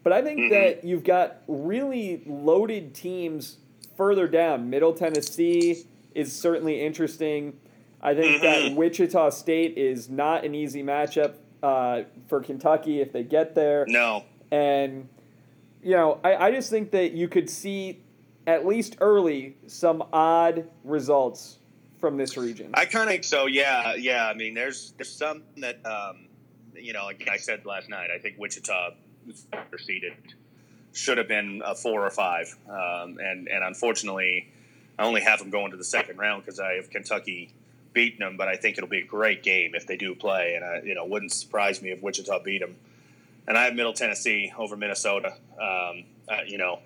But 0.03 0.13
I 0.13 0.21
think 0.21 0.39
mm-hmm. 0.39 0.53
that 0.53 0.83
you've 0.83 1.03
got 1.03 1.41
really 1.47 2.23
loaded 2.25 2.93
teams 2.93 3.57
further 4.01 4.27
down. 4.27 4.67
Middle 4.67 4.93
Tennessee 4.93 5.85
is 6.15 6.33
certainly 6.33 6.81
interesting. 6.81 7.53
I 8.01 8.15
think 8.15 8.41
mm-hmm. 8.41 8.69
that 8.69 8.75
Wichita 8.75 9.29
State 9.29 9.77
is 9.77 10.09
not 10.09 10.43
an 10.43 10.55
easy 10.55 10.81
matchup 10.81 11.35
uh, 11.61 12.01
for 12.27 12.41
Kentucky 12.41 12.99
if 12.99 13.13
they 13.13 13.21
get 13.21 13.53
there. 13.53 13.85
No. 13.87 14.25
And, 14.49 15.07
you 15.83 15.91
know, 15.91 16.19
I, 16.23 16.47
I 16.47 16.51
just 16.51 16.71
think 16.71 16.89
that 16.91 17.11
you 17.11 17.27
could 17.27 17.47
see, 17.47 18.01
at 18.47 18.65
least 18.65 18.97
early, 19.01 19.55
some 19.67 20.03
odd 20.11 20.67
results 20.83 21.59
from 21.99 22.17
this 22.17 22.37
region. 22.37 22.71
I 22.73 22.85
kind 22.85 23.03
of 23.03 23.09
think 23.11 23.23
so, 23.23 23.45
yeah. 23.45 23.93
Yeah, 23.93 24.27
I 24.27 24.33
mean, 24.33 24.55
there's, 24.55 24.95
there's 24.97 25.13
some 25.13 25.43
that, 25.57 25.77
um, 25.85 26.25
you 26.73 26.91
know, 26.93 27.05
like 27.05 27.29
I 27.31 27.37
said 27.37 27.67
last 27.67 27.87
night, 27.87 28.09
I 28.09 28.17
think 28.17 28.39
Wichita 28.39 28.95
proceeded 29.69 30.13
should 30.93 31.17
have 31.17 31.27
been 31.27 31.61
a 31.65 31.75
four 31.75 32.05
or 32.05 32.09
five. 32.09 32.55
Um, 32.67 33.17
and, 33.19 33.47
and 33.47 33.63
unfortunately, 33.63 34.49
I 34.99 35.03
only 35.03 35.21
have 35.21 35.39
them 35.39 35.49
going 35.49 35.71
to 35.71 35.77
the 35.77 35.83
second 35.83 36.17
round 36.17 36.43
because 36.43 36.59
I 36.59 36.73
have 36.73 36.89
Kentucky 36.89 37.53
beaten 37.93 38.19
them, 38.19 38.37
but 38.37 38.47
I 38.47 38.55
think 38.55 38.77
it'll 38.77 38.89
be 38.89 38.99
a 38.99 39.05
great 39.05 39.43
game 39.43 39.75
if 39.75 39.87
they 39.87 39.97
do 39.97 40.15
play. 40.15 40.55
And 40.55 40.65
I, 40.65 40.81
you 40.81 40.95
know, 40.95 41.05
wouldn't 41.05 41.31
surprise 41.31 41.81
me 41.81 41.91
if 41.91 42.01
Wichita 42.01 42.43
beat 42.43 42.59
them. 42.59 42.75
And 43.47 43.57
I 43.57 43.65
have 43.65 43.75
Middle 43.75 43.93
Tennessee 43.93 44.53
over 44.57 44.77
Minnesota. 44.77 45.33
Um, 45.59 46.03
uh, 46.29 46.41
you 46.45 46.57
know, 46.57 46.79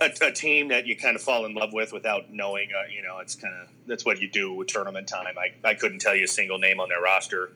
a, 0.00 0.10
a, 0.22 0.32
team 0.32 0.68
that 0.68 0.86
you 0.86 0.96
kind 0.96 1.14
of 1.14 1.22
fall 1.22 1.44
in 1.44 1.54
love 1.54 1.72
with 1.72 1.92
without 1.92 2.32
knowing. 2.32 2.70
Uh, 2.72 2.88
you 2.90 3.02
know, 3.02 3.18
it's 3.18 3.34
kind 3.34 3.54
of 3.54 3.68
that's 3.86 4.04
what 4.04 4.20
you 4.20 4.28
do 4.28 4.52
with 4.52 4.68
tournament 4.68 5.06
time. 5.06 5.34
I, 5.38 5.68
I 5.68 5.74
couldn't 5.74 6.00
tell 6.00 6.16
you 6.16 6.24
a 6.24 6.28
single 6.28 6.58
name 6.58 6.80
on 6.80 6.88
their 6.88 7.00
roster, 7.00 7.52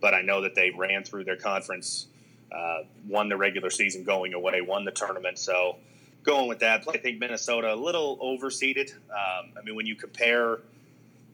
but 0.00 0.14
I 0.14 0.20
know 0.20 0.42
that 0.42 0.54
they 0.54 0.70
ran 0.70 1.04
through 1.04 1.24
their 1.24 1.36
conference, 1.36 2.06
uh, 2.52 2.78
won 3.08 3.28
the 3.28 3.36
regular 3.36 3.70
season 3.70 4.04
going 4.04 4.34
away, 4.34 4.60
won 4.60 4.84
the 4.84 4.90
tournament. 4.90 5.38
So 5.38 5.76
going 6.22 6.48
with 6.48 6.60
that, 6.60 6.84
I 6.88 6.96
think 6.98 7.20
Minnesota 7.20 7.74
a 7.74 7.76
little 7.76 8.16
overseeded. 8.18 8.92
Um, 8.94 9.52
I 9.58 9.62
mean, 9.64 9.74
when 9.74 9.86
you 9.86 9.94
compare 9.94 10.58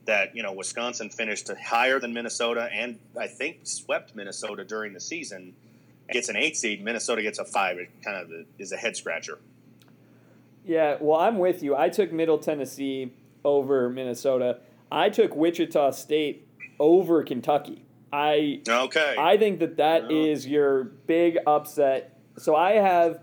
that 0.07 0.35
you 0.35 0.42
know 0.42 0.52
Wisconsin 0.52 1.11
finished 1.11 1.50
higher 1.64 2.00
than 2.00 2.12
Minnesota 2.12 2.69
and 2.73 2.99
I 3.19 3.26
think 3.26 3.61
swept 3.64 4.14
Minnesota 4.14 4.64
during 4.64 4.92
the 4.92 5.00
season. 5.00 5.54
Gets 6.11 6.28
an 6.28 6.37
eight 6.37 6.57
seed. 6.57 6.85
Minnesota 6.85 7.23
gets 7.23 7.38
a 7.38 7.45
five. 7.45 7.78
It 7.78 7.88
kind 8.04 8.16
of 8.16 8.31
is 8.59 8.73
a 8.73 8.76
head 8.76 8.97
scratcher. 8.97 9.38
Yeah, 10.64 10.97
well, 11.00 11.19
I'm 11.19 11.38
with 11.38 11.62
you. 11.62 11.75
I 11.76 11.88
took 11.88 12.12
Middle 12.12 12.38
Tennessee 12.38 13.12
over 13.45 13.88
Minnesota. 13.88 14.59
I 14.90 15.09
took 15.09 15.35
Wichita 15.35 15.92
State 15.92 16.47
over 16.78 17.23
Kentucky. 17.23 17.83
I 18.12 18.61
okay. 18.69 19.16
I 19.19 19.37
think 19.38 19.61
that 19.61 19.78
that 19.78 20.11
is 20.12 20.47
your 20.47 20.85
big 20.85 21.38
upset. 21.47 22.19
So 22.38 22.54
I 22.54 22.73
have 22.73 23.21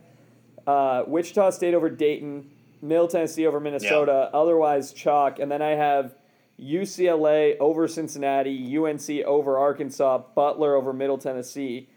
uh, 0.66 1.04
Wichita 1.06 1.52
State 1.52 1.74
over 1.74 1.90
Dayton, 1.90 2.50
Middle 2.82 3.08
Tennessee 3.08 3.46
over 3.46 3.60
Minnesota. 3.60 4.30
Yeah. 4.32 4.40
Otherwise 4.40 4.94
chalk, 4.94 5.40
and 5.40 5.52
then 5.52 5.62
I 5.62 5.72
have 5.72 6.16
UCLA 6.60 7.58
over 7.60 7.88
Cincinnati, 7.88 8.78
UNC 8.78 9.10
over 9.26 9.58
Arkansas, 9.58 10.24
Butler 10.36 10.76
over 10.76 10.92
Middle 10.92 11.18
Tennessee. 11.18 11.88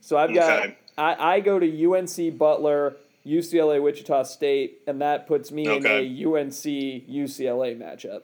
So 0.00 0.16
I've 0.16 0.34
got 0.34 0.60
okay. 0.60 0.76
I, 0.98 1.34
I 1.36 1.40
go 1.40 1.58
to 1.58 1.92
UNC 1.92 2.36
Butler, 2.38 2.96
UCLA 3.24 3.80
Wichita 3.80 4.24
State, 4.24 4.80
and 4.86 5.00
that 5.00 5.26
puts 5.26 5.52
me 5.52 5.68
okay. 5.68 6.06
in 6.06 6.26
a 6.26 6.40
UNC 6.40 6.52
UCLA 6.52 7.78
matchup. 7.78 8.22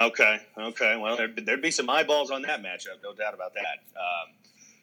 Okay, 0.00 0.40
okay. 0.58 0.96
Well, 1.00 1.16
there'd, 1.16 1.46
there'd, 1.46 1.62
be 1.62 1.70
some 1.70 1.88
eyeballs 1.88 2.30
on 2.30 2.42
that 2.42 2.62
matchup, 2.62 3.02
no 3.02 3.14
doubt 3.14 3.34
about 3.34 3.54
that. 3.54 3.78
Um, 3.96 4.34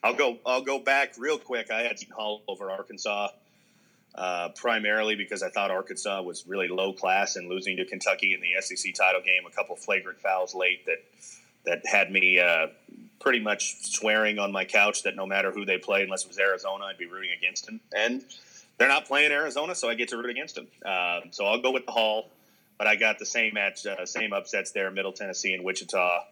I'll 0.02 0.14
go. 0.14 0.38
I'll 0.44 0.62
go 0.62 0.78
back 0.78 1.14
real 1.18 1.38
quick. 1.38 1.70
I 1.70 1.82
had 1.82 1.98
Hall 2.14 2.42
over 2.48 2.70
Arkansas 2.70 3.28
uh, 4.14 4.50
primarily 4.50 5.16
because 5.16 5.42
I 5.42 5.50
thought 5.50 5.70
Arkansas 5.70 6.22
was 6.22 6.46
really 6.46 6.68
low 6.68 6.92
class 6.92 7.36
and 7.36 7.48
losing 7.48 7.76
to 7.78 7.84
Kentucky 7.84 8.34
in 8.34 8.40
the 8.40 8.60
SEC 8.60 8.94
title 8.94 9.20
game. 9.20 9.42
A 9.46 9.50
couple 9.50 9.76
flagrant 9.76 10.20
fouls 10.20 10.54
late 10.54 10.84
that 10.86 10.98
that 11.64 11.86
had 11.86 12.10
me 12.10 12.38
uh, 12.38 12.66
pretty 13.20 13.40
much 13.40 13.82
swearing 13.82 14.38
on 14.38 14.52
my 14.52 14.64
couch 14.64 15.02
that 15.04 15.16
no 15.16 15.26
matter 15.26 15.50
who 15.50 15.64
they 15.64 15.78
played, 15.78 16.04
unless 16.04 16.24
it 16.24 16.28
was 16.28 16.38
Arizona, 16.38 16.84
I'd 16.84 16.98
be 16.98 17.06
rooting 17.06 17.30
against 17.36 17.66
them. 17.66 17.80
And 17.96 18.22
they're 18.78 18.88
not 18.88 19.06
playing 19.06 19.32
Arizona, 19.32 19.74
so 19.74 19.88
I 19.88 19.94
get 19.94 20.08
to 20.10 20.16
root 20.16 20.30
against 20.30 20.56
them. 20.56 20.66
Uh, 20.84 21.20
so 21.30 21.46
I'll 21.46 21.60
go 21.60 21.70
with 21.70 21.86
the 21.86 21.92
Hall, 21.92 22.28
but 22.78 22.86
I 22.86 22.96
got 22.96 23.18
the 23.18 23.26
same 23.26 23.54
match, 23.54 23.86
uh, 23.86 24.06
same 24.06 24.32
upsets 24.32 24.72
there: 24.72 24.90
Middle 24.90 25.12
Tennessee 25.12 25.54
and 25.54 25.64
Wichita. 25.64 26.24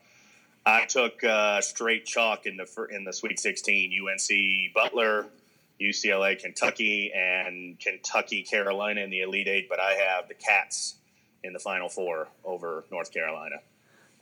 I 0.65 0.85
took 0.87 1.25
uh, 1.25 1.61
straight 1.61 2.07
chalk 2.07 2.47
in 2.47 2.57
the 2.57 2.87
in 2.91 3.05
the 3.05 3.13
Sweet 3.13 3.41
16. 3.41 3.93
UNC 4.01 4.75
Butler 4.75 5.27
UCLA, 5.83 6.39
Kentucky, 6.39 7.13
and 7.13 7.79
Kentucky, 7.79 8.43
Carolina 8.43 9.01
in 9.01 9.11
the 9.11 9.23
Elite 9.23 9.49
Eight, 9.49 9.69
but 9.69 9.81
I 9.81 9.93
have 9.93 10.29
the 10.29 10.35
Cats 10.35 10.97
in 11.43 11.53
the 11.53 11.59
Final 11.59 11.89
Four 11.89 12.29
over 12.45 12.85
North 12.91 13.13
Carolina. 13.13 13.57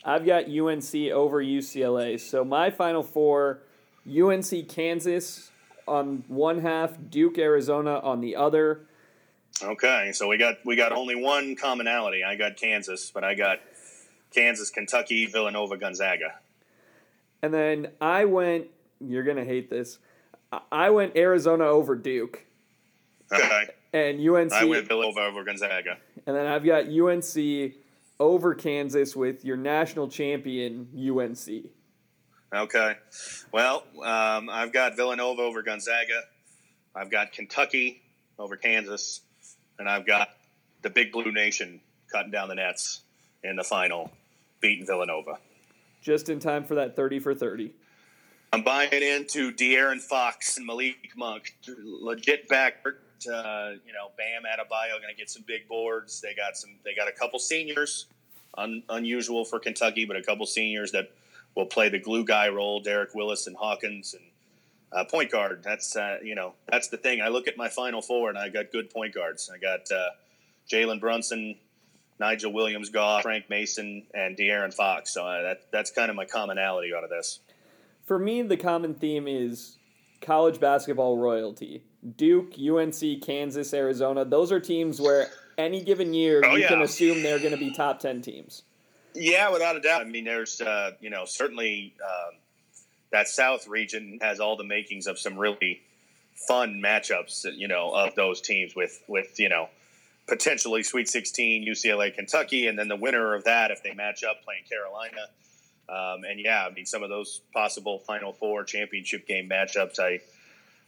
I've 0.05 0.25
got 0.25 0.45
UNC 0.45 0.95
over 1.13 1.43
UCLA. 1.43 2.19
So 2.19 2.45
my 2.45 2.71
Final 2.71 3.03
Four 3.03 3.61
UNC, 4.09 4.69
Kansas 4.69 5.51
on 5.87 6.25
one 6.29 6.61
half, 6.61 6.95
Duke, 7.11 7.39
Arizona 7.39 7.99
on 7.99 8.21
the 8.21 8.37
other. 8.37 8.87
Okay, 9.63 10.11
so 10.13 10.29
we 10.29 10.39
got 10.39 10.57
we 10.65 10.77
got 10.77 10.93
only 10.93 11.17
one 11.17 11.57
commonality. 11.57 12.25
I 12.25 12.37
got 12.37 12.57
Kansas, 12.57 13.11
but 13.13 13.25
I 13.25 13.35
got 13.35 13.59
Kansas, 14.35 14.71
Kentucky, 14.71 15.27
Villanova, 15.27 15.77
Gonzaga. 15.77 16.39
And 17.43 17.53
then 17.53 17.89
I 18.01 18.25
went. 18.25 18.69
You're 19.01 19.25
gonna 19.25 19.45
hate 19.45 19.71
this. 19.71 19.99
I 20.73 20.91
went 20.91 21.17
Arizona 21.17 21.65
over 21.65 21.95
Duke. 21.95 22.45
Okay. 23.33 23.69
And 23.93 24.21
UNC. 24.21 24.53
I 24.53 24.65
went 24.65 24.89
Villanova 24.89 25.21
over 25.21 25.45
Gonzaga. 25.45 25.99
And 26.27 26.37
then 26.37 26.47
I've 26.47 26.65
got 26.65 26.87
UNC 26.87 27.75
over 28.19 28.55
Kansas 28.55 29.17
with 29.17 29.45
your 29.45 29.57
national 29.57 30.09
champion 30.09 30.89
UNC. 30.95 31.67
Okay. 32.53 32.97
Well, 33.53 33.85
um, 34.05 34.51
I've 34.51 34.73
got 34.73 34.97
Villanova 34.97 35.43
over 35.43 35.63
Gonzaga. 35.63 36.23
I've 36.95 37.11
got 37.11 37.33
Kentucky 37.33 38.03
over 38.39 38.57
Kansas, 38.57 39.21
and 39.81 39.89
I've 39.89 40.07
got 40.07 40.29
the 40.83 40.91
Big 40.91 41.11
Blue 41.11 41.33
Nation 41.33 41.81
cutting 42.13 42.31
down 42.31 42.49
the 42.49 42.55
nets 42.55 43.01
in 43.43 43.57
the 43.57 43.65
final, 43.65 44.13
beating 44.61 44.87
Villanova. 44.87 45.39
Just 46.03 46.29
in 46.29 46.39
time 46.39 46.65
for 46.65 46.77
that 46.77 46.95
thirty 46.95 47.19
for 47.19 47.35
thirty. 47.35 47.73
I'm 48.53 48.63
buying 48.63 48.91
into 48.93 49.53
De'Aaron 49.53 50.01
Fox 50.01 50.57
and 50.57 50.67
Malik 50.67 51.13
Monk. 51.17 51.57
Legit 51.67 52.49
back. 52.49 52.85
Uh, 52.85 53.73
you 53.87 53.93
know, 53.93 54.11
Bam 54.17 54.43
Adebayo 54.43 55.01
going 55.01 55.13
to 55.13 55.17
get 55.17 55.31
some 55.31 55.45
big 55.47 55.69
boards. 55.69 56.21
They 56.21 56.35
got 56.35 56.57
some. 56.57 56.71
They 56.85 56.95
got 56.95 57.09
a 57.09 57.13
couple 57.13 57.39
seniors, 57.39 58.07
un, 58.57 58.83
unusual 58.89 59.45
for 59.45 59.59
Kentucky, 59.59 60.05
but 60.05 60.17
a 60.17 60.23
couple 60.23 60.47
seniors 60.47 60.93
that 60.93 61.11
will 61.55 61.67
play 61.67 61.89
the 61.89 61.99
glue 61.99 62.25
guy 62.25 62.49
role. 62.49 62.81
Derek 62.81 63.15
Willis 63.15 63.47
and 63.47 63.57
Hawkins 63.57 64.15
and 64.15 64.25
uh, 64.93 65.05
point 65.05 65.31
guard. 65.31 65.63
That's 65.63 65.97
uh, 65.97 66.19
you 66.23 66.35
know 66.35 66.55
that's 66.71 66.89
the 66.89 66.97
thing. 66.97 67.21
I 67.21 67.29
look 67.29 67.49
at 67.49 67.57
my 67.57 67.69
Final 67.69 68.03
Four 68.03 68.29
and 68.29 68.39
I 68.39 68.49
got 68.49 68.73
good 68.73 68.91
point 68.91 69.15
guards. 69.15 69.51
I 69.53 69.59
got 69.59 69.81
uh, 69.91 70.11
Jalen 70.71 71.01
Brunson, 71.01 71.57
Nigel 72.19 72.53
Williams, 72.53 72.91
Goss, 72.91 73.23
Frank 73.23 73.51
Mason, 73.51 74.07
and 74.15 74.37
De'Aaron 74.37 74.75
Fox. 74.75 75.13
So 75.13 75.27
uh, 75.27 75.43
that 75.43 75.71
that's 75.73 75.91
kind 75.91 76.11
of 76.11 76.17
my 76.17 76.25
commonality 76.25 76.93
out 76.95 77.05
of 77.05 77.11
this 77.11 77.41
for 78.11 78.19
me, 78.19 78.43
the 78.43 78.57
common 78.57 78.93
theme 78.93 79.29
is 79.29 79.79
college 80.21 80.59
basketball 80.59 81.17
royalty. 81.17 81.85
Duke, 82.17 82.55
UNC, 82.59 83.23
Kansas, 83.23 83.73
Arizona, 83.73 84.25
those 84.25 84.51
are 84.51 84.59
teams 84.59 85.01
where 85.01 85.29
any 85.57 85.81
given 85.81 86.13
year 86.13 86.43
oh, 86.45 86.57
you 86.57 86.63
yeah. 86.63 86.69
can 86.71 86.83
assume 86.83 87.23
they're 87.23 87.39
going 87.39 87.53
to 87.53 87.57
be 87.57 87.71
top 87.71 88.01
10 88.01 88.21
teams. 88.21 88.63
Yeah, 89.15 89.53
without 89.53 89.77
a 89.77 89.81
doubt. 89.81 90.01
I 90.01 90.07
mean, 90.07 90.25
there's, 90.25 90.61
uh, 90.61 90.91
you 90.99 91.09
know, 91.09 91.25
certainly 91.25 91.95
um, 92.05 92.39
that 93.13 93.29
South 93.29 93.67
region 93.67 94.19
has 94.21 94.41
all 94.41 94.57
the 94.57 94.65
makings 94.65 95.07
of 95.07 95.19
some 95.19 95.37
really 95.37 95.81
fun 96.49 96.81
matchups, 96.83 97.47
you 97.57 97.69
know, 97.69 97.91
of 97.93 98.15
those 98.15 98.41
teams 98.41 98.75
with, 98.75 99.03
with 99.09 99.39
you 99.39 99.49
know, 99.49 99.69
potentially 100.29 100.83
Sweet 100.83 101.09
16, 101.09 101.67
UCLA, 101.67 102.15
Kentucky, 102.15 102.67
and 102.67 102.79
then 102.79 102.89
the 102.89 102.97
winner 102.97 103.35
of 103.35 103.45
that, 103.45 103.71
if 103.71 103.83
they 103.83 103.95
match 103.95 104.25
up 104.25 104.43
playing 104.45 104.65
Carolina– 104.69 105.27
um, 105.91 106.23
and 106.25 106.39
yeah, 106.39 106.67
I 106.71 106.73
mean, 106.73 106.87
some 106.87 107.03
of 107.03 107.09
those 107.09 107.41
possible 107.53 107.99
Final 107.99 108.33
Four 108.33 108.63
championship 108.63 109.27
game 109.27 109.49
matchups, 109.49 109.99
I 109.99 110.21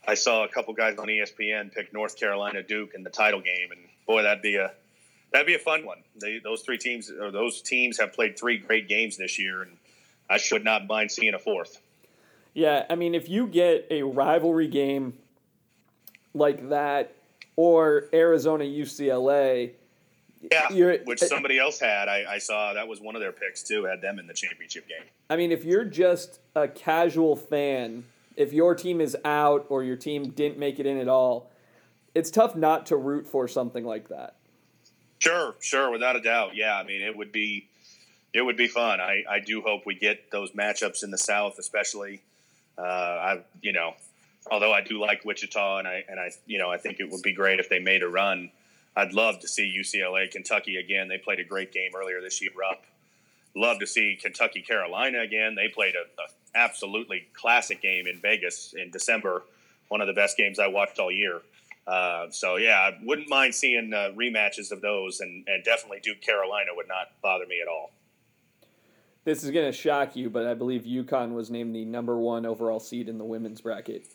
I 0.07 0.15
saw 0.15 0.45
a 0.45 0.49
couple 0.49 0.75
guys 0.75 0.97
on 0.97 1.09
ESPN 1.09 1.73
pick 1.73 1.93
North 1.93 2.17
Carolina 2.17 2.63
Duke 2.63 2.95
in 2.95 3.03
the 3.03 3.11
title 3.11 3.41
game, 3.41 3.73
and 3.73 3.81
boy, 4.07 4.23
that'd 4.23 4.43
be 4.43 4.57
a 4.57 4.71
that'd 5.33 5.47
be 5.47 5.55
a 5.55 5.59
fun 5.59 5.85
one. 5.85 6.05
They, 6.21 6.39
those 6.39 6.63
three 6.63 6.79
teams 6.79 7.11
or 7.11 7.33
those 7.33 7.63
teams 7.63 7.99
have 7.99 8.13
played 8.13 8.39
three 8.39 8.59
great 8.59 8.89
games 8.89 9.17
this 9.17 9.41
year, 9.41 9.63
and 9.63 9.77
I 10.31 10.39
should 10.39 10.63
not 10.63 10.87
mind 10.87 11.11
seeing 11.11 11.35
a 11.35 11.39
fourth. 11.41 11.82
Yeah, 12.55 12.85
I 12.91 12.95
mean, 12.97 13.15
if 13.15 13.29
you 13.29 13.47
get 13.47 13.87
a 13.91 14.03
rivalry 14.03 14.69
game 14.69 15.15
like 16.35 16.69
that, 16.69 17.15
or 17.57 18.05
Arizona 18.13 18.65
UCLA, 18.65 19.73
yeah, 20.51 20.97
which 21.05 21.23
uh, 21.23 21.27
somebody 21.27 21.59
else 21.59 21.79
had. 21.79 22.09
I, 22.09 22.25
I, 22.29 22.39
saw 22.39 22.73
that 22.73 22.89
was 22.89 23.01
one 23.01 23.15
of 23.15 23.21
their 23.21 23.33
picks 23.33 23.63
too. 23.63 23.85
Had 23.85 24.01
them 24.01 24.19
in 24.19 24.27
the 24.27 24.35
championship 24.35 24.89
game. 24.89 25.05
I 25.31 25.37
mean, 25.37 25.53
if 25.53 25.65
you're 25.65 25.85
just 25.85 26.41
a 26.57 26.67
casual 26.67 27.37
fan, 27.37 28.05
if 28.37 28.53
your 28.53 28.75
team 28.75 29.01
is 29.01 29.17
out 29.25 29.67
or 29.69 29.85
your 29.85 29.97
team 29.97 30.31
didn't 30.31 30.59
make 30.59 30.81
it 30.81 30.87
in 30.87 30.99
at 30.99 31.09
all, 31.09 31.51
it's 32.15 32.31
tough 32.31 32.57
not 32.57 32.87
to 32.87 32.97
root 32.97 33.27
for 33.27 33.47
something 33.47 33.85
like 33.85 34.09
that. 34.09 34.35
Sure, 35.21 35.55
sure, 35.61 35.91
without 35.91 36.17
a 36.17 36.21
doubt. 36.21 36.57
Yeah, 36.57 36.77
I 36.77 36.83
mean, 36.83 37.03
it 37.03 37.17
would 37.17 37.31
be 37.31 37.69
it 38.35 38.43
would 38.43 38.57
be 38.57 38.67
fun. 38.67 39.01
I, 39.01 39.23
I 39.31 39.41
do 39.41 39.61
hope 39.61 39.87
we 39.87 39.95
get 39.95 40.31
those 40.31 40.51
matchups 40.53 41.05
in 41.05 41.11
the 41.11 41.19
South, 41.19 41.59
especially. 41.59 42.23
Uh, 42.79 42.83
I 42.83 43.41
you 43.61 43.73
know, 43.73 43.95
although 44.51 44.73
I 44.73 44.81
do 44.81 45.01
like 45.01 45.25
Wichita, 45.25 45.79
and 45.79 45.89
I 45.89 46.05
and 46.09 46.19
I 46.19 46.31
you 46.47 46.59
know 46.59 46.71
I 46.71 46.79
think 46.79 47.01
it 47.01 47.11
would 47.11 47.23
be 47.23 47.33
great 47.33 47.61
if 47.61 47.69
they 47.69 47.79
made 47.79 48.03
a 48.03 48.09
run. 48.09 48.51
I'd 48.95 49.15
love 49.15 49.41
to 49.41 49.49
see 49.49 49.75
UCLA 49.79 50.31
Kentucky 50.31 50.77
again. 50.77 51.09
They 51.09 51.19
played 51.19 51.41
a 51.41 51.45
great 51.45 51.73
game 51.73 51.93
earlier 51.97 52.21
this 52.21 52.43
year 52.43 52.53
up. 52.71 52.85
Love 53.55 53.79
to 53.79 53.87
see 53.87 54.19
Kentucky 54.21 54.61
Carolina 54.61 55.21
again. 55.21 55.55
They 55.55 55.69
played 55.69 55.95
a, 55.95 56.05
a 56.21 56.27
absolutely 56.55 57.27
classic 57.33 57.81
game 57.81 58.07
in 58.07 58.21
Vegas 58.21 58.75
in 58.77 58.91
December. 58.91 59.43
One 59.89 60.01
of 60.01 60.07
the 60.07 60.13
best 60.13 60.37
games 60.37 60.59
I 60.59 60.69
watched 60.69 60.99
all 60.99 61.11
year. 61.11 61.41
Uh, 61.87 62.31
so 62.31 62.57
yeah, 62.57 62.79
I 62.79 62.99
wouldn't 63.03 63.29
mind 63.29 63.55
seeing 63.55 63.93
uh, 63.93 64.11
rematches 64.17 64.71
of 64.71 64.81
those, 64.81 65.21
and, 65.21 65.47
and 65.49 65.65
definitely 65.65 66.01
Duke 66.01 66.21
Carolina 66.21 66.71
would 66.75 66.89
not 66.89 67.11
bother 67.23 67.47
me 67.47 67.61
at 67.61 67.69
all. 67.69 67.91
This 69.25 69.45
is 69.45 69.51
going 69.51 69.67
to 69.67 69.73
shock 69.73 70.17
you, 70.17 70.31
but 70.31 70.47
I 70.47 70.55
believe 70.55 70.83
UConn 70.83 71.33
was 71.33 71.51
named 71.51 71.75
the 71.75 71.85
number 71.85 72.17
one 72.17 72.45
overall 72.45 72.81
seed 72.81 73.09
in 73.09 73.19
the 73.19 73.25
women's 73.25 73.61
bracket. 73.61 74.07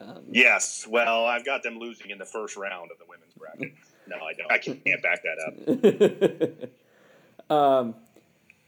Um, 0.00 0.22
yes, 0.30 0.86
well, 0.88 1.24
I've 1.24 1.44
got 1.44 1.62
them 1.62 1.78
losing 1.78 2.10
in 2.10 2.18
the 2.18 2.24
first 2.24 2.56
round 2.56 2.90
of 2.90 2.98
the 2.98 3.04
women's 3.08 3.34
bracket. 3.34 3.74
no, 4.06 4.16
I 4.16 4.32
don't. 4.32 4.50
I 4.50 4.58
can't 4.58 5.02
back 5.02 5.22
that 5.22 6.60
up. 7.48 7.50
um, 7.56 7.94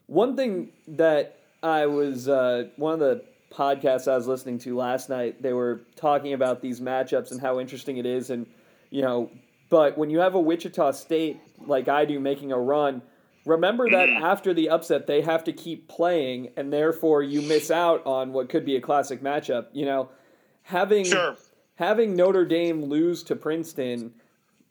one 0.06 0.36
thing 0.36 0.68
that 0.88 1.40
I 1.62 1.86
was 1.86 2.28
uh, 2.28 2.68
one 2.76 2.94
of 2.94 3.00
the 3.00 3.24
podcasts 3.52 4.10
I 4.10 4.16
was 4.16 4.26
listening 4.26 4.58
to 4.60 4.76
last 4.76 5.08
night, 5.08 5.42
they 5.42 5.52
were 5.52 5.82
talking 5.96 6.32
about 6.32 6.60
these 6.60 6.80
matchups 6.80 7.30
and 7.30 7.40
how 7.40 7.60
interesting 7.60 7.98
it 7.98 8.06
is. 8.06 8.30
And, 8.30 8.46
you 8.90 9.02
know, 9.02 9.30
but 9.68 9.96
when 9.96 10.10
you 10.10 10.18
have 10.20 10.34
a 10.34 10.40
Wichita 10.40 10.92
State 10.92 11.40
like 11.66 11.88
I 11.88 12.04
do 12.04 12.18
making 12.18 12.52
a 12.52 12.58
run, 12.58 13.02
remember 13.44 13.90
that 13.90 14.08
mm-hmm. 14.08 14.24
after 14.24 14.54
the 14.54 14.68
upset, 14.68 15.06
they 15.06 15.22
have 15.22 15.44
to 15.44 15.52
keep 15.52 15.88
playing, 15.88 16.50
and 16.56 16.72
therefore 16.72 17.22
you 17.22 17.42
miss 17.42 17.70
out 17.70 18.04
on 18.06 18.32
what 18.32 18.48
could 18.48 18.64
be 18.64 18.76
a 18.76 18.80
classic 18.80 19.22
matchup. 19.22 19.66
You 19.72 19.86
know, 19.86 20.08
having 20.62 21.04
sure. 21.04 21.36
having 21.76 22.16
Notre 22.16 22.44
Dame 22.44 22.84
lose 22.84 23.22
to 23.24 23.36
Princeton. 23.36 24.14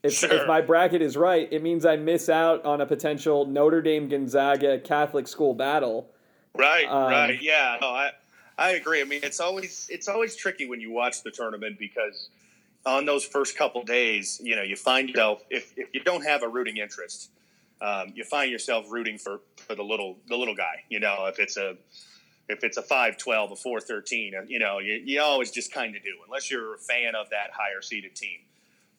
If, 0.04 0.14
sure. 0.14 0.32
if 0.32 0.48
my 0.48 0.62
bracket 0.62 1.04
is 1.04 1.16
right, 1.16 1.48
it 1.52 1.62
means 1.62 1.86
I 1.86 1.96
miss 1.96 2.28
out 2.28 2.66
on 2.66 2.82
a 2.82 2.88
potential 2.88 3.46
Notre 3.46 3.84
Dame 3.84 4.08
Gonzaga 4.08 4.80
Catholic 4.80 5.28
school 5.28 5.54
battle. 5.54 6.10
Right, 6.56 6.86
um, 6.86 7.12
right, 7.12 7.40
yeah. 7.40 7.78
No, 7.80 7.90
I, 7.90 8.12
I 8.58 8.72
agree. 8.72 9.02
I 9.02 9.04
mean, 9.04 9.22
it's 9.24 9.40
always 9.40 9.88
it's 9.92 10.08
always 10.08 10.36
tricky 10.36 10.68
when 10.68 10.82
you 10.82 10.92
watch 10.92 11.24
the 11.24 11.32
tournament 11.32 11.78
because 11.78 12.30
on 12.86 13.06
those 13.06 13.24
first 13.24 13.58
couple 13.58 13.84
days, 13.84 14.42
you 14.44 14.56
know, 14.56 14.64
you 14.64 14.76
find 14.76 15.10
yourself 15.10 15.44
if, 15.50 15.74
if 15.78 15.90
you 15.94 16.04
don't 16.04 16.26
have 16.26 16.44
a 16.44 16.48
rooting 16.48 16.78
interest, 16.78 17.30
um, 17.82 18.14
you 18.16 18.24
find 18.24 18.52
yourself 18.52 18.92
rooting 18.92 19.18
for, 19.18 19.42
for 19.56 19.76
the 19.76 19.84
little 19.84 20.18
the 20.28 20.38
little 20.38 20.56
guy. 20.56 20.84
You 20.90 21.00
know, 21.00 21.26
if 21.26 21.40
it's 21.40 21.58
a 21.58 21.76
if 22.48 22.64
it's 22.64 22.78
a 22.78 22.82
five 22.82 23.18
twelve, 23.18 23.52
a 23.52 23.56
four 23.56 23.80
thirteen, 23.80 24.34
you 24.48 24.60
know, 24.60 24.80
you, 24.80 25.02
you 25.04 25.22
always 25.22 25.52
just 25.52 25.74
kind 25.74 25.96
of 25.96 26.04
do 26.04 26.12
unless 26.26 26.52
you're 26.52 26.76
a 26.76 26.78
fan 26.78 27.16
of 27.16 27.30
that 27.32 27.52
higher 27.54 27.82
seeded 27.82 28.16
team. 28.16 28.40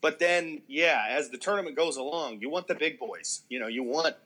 But 0.00 0.18
then, 0.18 0.62
yeah, 0.66 1.06
as 1.08 1.30
the 1.30 1.38
tournament 1.38 1.76
goes 1.76 1.96
along, 1.96 2.40
you 2.40 2.50
want 2.50 2.66
the 2.66 2.74
big 2.74 2.98
boys. 2.98 3.42
You 3.48 3.60
know, 3.60 3.68
you 3.68 3.84
want 3.84 4.16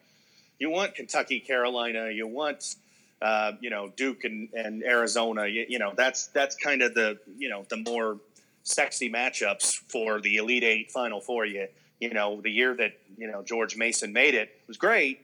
you 0.59 0.71
want 0.71 0.95
Kentucky, 0.95 1.39
Carolina, 1.41 2.11
you 2.11 2.27
want 2.27 2.77
uh, 3.21 3.53
you 3.61 3.69
know 3.69 3.93
Duke 3.95 4.25
and, 4.25 4.49
and 4.55 4.83
Arizona. 4.83 5.47
You, 5.47 5.67
you, 5.69 5.79
know 5.79 5.93
that's 5.95 6.29
that's 6.29 6.57
kind 6.57 6.81
of 6.81 6.95
the 6.95 7.19
you 7.37 7.51
know 7.51 7.67
the 7.69 7.77
more 7.77 8.19
sexy 8.63 9.11
matchups 9.11 9.75
for 9.75 10.21
the 10.21 10.37
Elite 10.37 10.65
Eight 10.65 10.91
Final 10.91 11.21
Four. 11.21 11.45
You 11.45 11.69
you 12.01 12.13
know 12.13 12.41
the 12.41 12.51
year 12.51 12.75
that 12.75 12.93
you 13.17 13.31
know 13.31 13.43
George 13.43 13.77
Mason 13.77 14.13
made 14.13 14.35
it 14.35 14.51
was 14.67 14.77
great. 14.77 15.23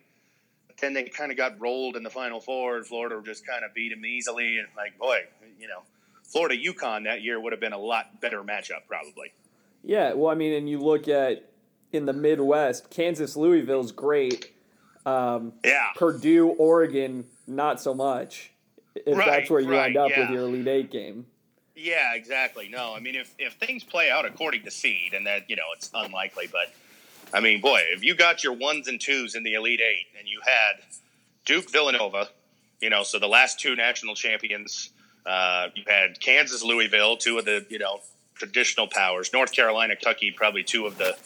But 0.67 0.79
then 0.79 0.95
they 0.95 1.05
kind 1.05 1.31
of 1.31 1.37
got 1.37 1.61
rolled 1.61 1.97
in 1.97 2.03
the 2.03 2.11
Final 2.11 2.41
Four, 2.41 2.77
and 2.77 2.87
Florida 2.87 3.21
just 3.25 3.47
kind 3.47 3.65
of 3.65 3.75
beat 3.75 3.91
them 3.91 4.05
easily. 4.07 4.59
And 4.59 4.69
like, 4.77 4.99
boy, 4.99 5.19
you 5.61 5.69
know, 5.69 5.83
Florida 6.25 6.57
UConn 6.57 7.05
that 7.05 7.23
year 7.23 7.41
would 7.41 7.53
have 7.53 7.61
been 7.61 7.75
a 7.75 7.79
lot 7.79 8.21
better 8.21 8.43
matchup 8.43 8.87
probably. 8.89 9.33
Yeah, 9.85 10.15
well, 10.15 10.31
I 10.31 10.35
mean, 10.35 10.53
and 10.53 10.69
you 10.69 10.79
look 10.79 11.09
at 11.09 11.51
in 11.93 12.07
the 12.07 12.13
Midwest, 12.13 12.91
Kansas 12.91 13.37
Louisville's 13.37 13.93
great. 13.93 14.53
Um, 15.05 15.55
yeah, 15.65 15.89
Purdue, 15.97 16.49
Oregon 16.51 17.25
not 17.47 17.81
so 17.81 17.93
much. 17.93 18.53
If 18.95 19.17
right, 19.17 19.27
that's 19.27 19.51
where 19.51 19.61
you 19.61 19.73
right, 19.73 19.87
end 19.87 19.97
up 19.97 20.11
yeah. 20.11 20.21
with 20.21 20.31
your 20.31 20.43
Elite 20.43 20.69
Eight 20.69 20.91
game. 20.91 21.27
Yeah, 21.75 22.15
exactly. 22.15 22.69
No, 22.69 22.95
I 22.95 23.01
mean, 23.01 23.15
if, 23.15 23.35
if 23.39 23.55
things 23.55 23.83
play 23.83 24.11
out 24.11 24.27
according 24.27 24.63
to 24.65 24.71
seed, 24.71 25.15
and 25.15 25.27
that, 25.27 25.49
you 25.49 25.57
know, 25.57 25.63
it's 25.75 25.91
unlikely, 25.95 26.49
but 26.51 26.73
I 27.33 27.41
mean, 27.41 27.61
boy, 27.61 27.81
if 27.93 28.05
you 28.05 28.15
got 28.15 28.45
your 28.45 28.53
ones 28.53 28.89
and 28.89 29.01
twos 29.01 29.35
in 29.35 29.43
the 29.43 29.55
Elite 29.55 29.81
Eight 29.81 30.07
and 30.19 30.29
you 30.29 30.41
had 30.45 30.83
Duke 31.47 31.71
Villanova, 31.71 32.29
you 32.81 32.91
know, 32.91 33.03
so 33.03 33.19
the 33.19 33.29
last 33.29 33.59
two 33.59 33.75
national 33.75 34.15
champions, 34.15 34.91
uh, 35.25 35.69
you 35.75 35.85
had 35.87 36.21
Kansas 36.21 36.63
Louisville, 36.63 37.17
two 37.17 37.39
of 37.39 37.45
the, 37.47 37.65
you 37.71 37.79
know, 37.79 38.01
traditional 38.35 38.87
powers, 38.87 39.33
North 39.33 39.53
Carolina, 39.53 39.97
Kentucky, 39.97 40.31
probably 40.31 40.63
two 40.63 40.87
of 40.87 40.99
the, 40.99 41.17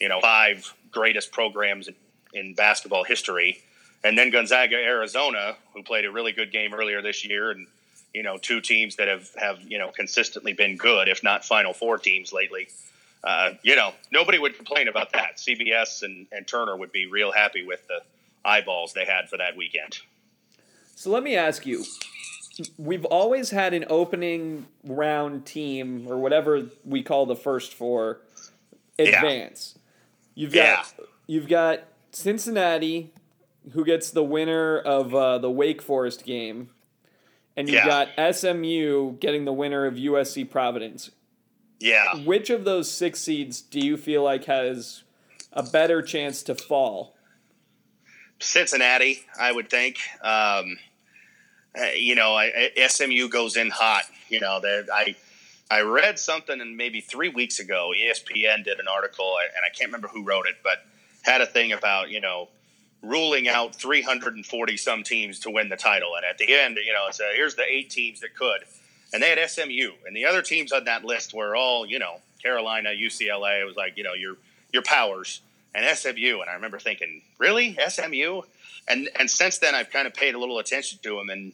you 0.00 0.08
know, 0.08 0.20
five 0.20 0.74
greatest 0.90 1.30
programs 1.30 1.86
in, 1.88 1.94
in 2.34 2.54
basketball 2.54 3.04
history 3.04 3.62
and 4.04 4.16
then 4.16 4.30
Gonzaga, 4.30 4.76
Arizona, 4.76 5.56
who 5.74 5.82
played 5.82 6.04
a 6.04 6.10
really 6.10 6.32
good 6.32 6.52
game 6.52 6.72
earlier 6.72 7.02
this 7.02 7.24
year, 7.24 7.50
and 7.50 7.66
you 8.14 8.22
know, 8.22 8.36
two 8.36 8.60
teams 8.60 8.96
that 8.96 9.08
have 9.08 9.30
have 9.36 9.60
you 9.62 9.78
know 9.78 9.90
consistently 9.90 10.52
been 10.52 10.76
good, 10.76 11.08
if 11.08 11.22
not 11.22 11.44
Final 11.44 11.72
Four 11.72 11.98
teams 11.98 12.32
lately. 12.32 12.68
Uh, 13.24 13.54
you 13.62 13.74
know, 13.74 13.92
nobody 14.12 14.38
would 14.38 14.56
complain 14.56 14.86
about 14.86 15.12
that. 15.12 15.36
CBS 15.36 16.02
and, 16.02 16.26
and 16.30 16.46
Turner 16.46 16.76
would 16.76 16.92
be 16.92 17.06
real 17.06 17.32
happy 17.32 17.66
with 17.66 17.86
the 17.88 18.00
eyeballs 18.44 18.92
they 18.92 19.04
had 19.04 19.28
for 19.28 19.36
that 19.36 19.56
weekend. 19.56 19.98
So 20.94 21.10
let 21.10 21.22
me 21.22 21.36
ask 21.36 21.66
you. 21.66 21.84
We've 22.76 23.04
always 23.04 23.50
had 23.50 23.72
an 23.72 23.84
opening 23.88 24.66
round 24.84 25.46
team, 25.46 26.06
or 26.08 26.18
whatever 26.18 26.70
we 26.84 27.02
call 27.02 27.24
the 27.26 27.36
first 27.36 27.72
four, 27.72 28.20
advance. 28.98 29.74
Yeah. 29.76 30.42
You've 30.42 30.52
got 30.52 30.94
yeah. 30.98 31.04
you've 31.26 31.48
got 31.48 31.84
Cincinnati, 32.10 33.12
who 33.72 33.84
gets 33.84 34.10
the 34.10 34.24
winner 34.24 34.78
of 34.78 35.14
uh, 35.14 35.38
the 35.38 35.50
Wake 35.50 35.82
Forest 35.82 36.24
game, 36.24 36.70
and 37.58 37.68
you've 37.68 37.84
yeah. 37.84 38.06
got 38.16 38.36
SMU 38.36 39.14
getting 39.18 39.44
the 39.44 39.52
winner 39.52 39.84
of 39.84 39.94
USC 39.94 40.48
Providence. 40.48 41.10
Yeah. 41.80 42.14
Which 42.18 42.50
of 42.50 42.64
those 42.64 42.88
six 42.88 43.18
seeds 43.18 43.60
do 43.60 43.80
you 43.80 43.96
feel 43.96 44.22
like 44.22 44.44
has 44.44 45.02
a 45.52 45.64
better 45.64 46.00
chance 46.00 46.44
to 46.44 46.54
fall? 46.54 47.16
Cincinnati, 48.38 49.26
I 49.40 49.50
would 49.50 49.68
think. 49.68 49.98
Um, 50.22 50.78
uh, 51.76 51.86
you 51.96 52.14
know, 52.14 52.36
I, 52.36 52.70
SMU 52.86 53.28
goes 53.28 53.56
in 53.56 53.70
hot. 53.70 54.04
You 54.28 54.38
know, 54.38 54.60
I 54.62 55.16
I 55.68 55.80
read 55.80 56.20
something, 56.20 56.60
and 56.60 56.76
maybe 56.76 57.00
three 57.00 57.28
weeks 57.28 57.58
ago, 57.58 57.92
ESPN 58.00 58.64
did 58.64 58.78
an 58.78 58.86
article, 58.86 59.34
and 59.40 59.64
I 59.66 59.70
can't 59.70 59.88
remember 59.88 60.06
who 60.06 60.22
wrote 60.22 60.46
it, 60.46 60.56
but 60.62 60.78
had 61.22 61.40
a 61.40 61.46
thing 61.46 61.72
about 61.72 62.08
you 62.08 62.20
know 62.20 62.50
ruling 63.02 63.48
out 63.48 63.74
340 63.74 64.76
some 64.76 65.02
teams 65.02 65.40
to 65.40 65.50
win 65.50 65.68
the 65.68 65.76
title. 65.76 66.16
And 66.16 66.24
at 66.24 66.38
the 66.38 66.54
end, 66.54 66.78
you 66.84 66.92
know, 66.92 67.06
it's 67.08 67.20
a, 67.20 67.30
here's 67.34 67.54
the 67.54 67.64
eight 67.68 67.90
teams 67.90 68.20
that 68.20 68.34
could. 68.34 68.60
And 69.12 69.22
they 69.22 69.30
had 69.30 69.50
SMU, 69.50 69.92
and 70.06 70.14
the 70.14 70.26
other 70.26 70.42
teams 70.42 70.70
on 70.70 70.84
that 70.84 71.04
list 71.04 71.32
were 71.32 71.56
all, 71.56 71.86
you 71.86 71.98
know, 71.98 72.20
Carolina, 72.42 72.90
UCLA. 72.90 73.62
It 73.62 73.64
was 73.64 73.76
like, 73.76 73.96
you 73.96 74.04
know, 74.04 74.14
your 74.14 74.36
your 74.70 74.82
powers 74.82 75.40
and 75.74 75.96
SMU. 75.96 76.40
And 76.40 76.50
I 76.50 76.54
remember 76.54 76.78
thinking, 76.78 77.22
really, 77.38 77.78
SMU? 77.88 78.42
And 78.86 79.08
and 79.18 79.30
since 79.30 79.58
then, 79.58 79.74
I've 79.74 79.90
kind 79.90 80.06
of 80.06 80.12
paid 80.12 80.34
a 80.34 80.38
little 80.38 80.58
attention 80.58 80.98
to 81.04 81.16
them, 81.16 81.30
and 81.30 81.52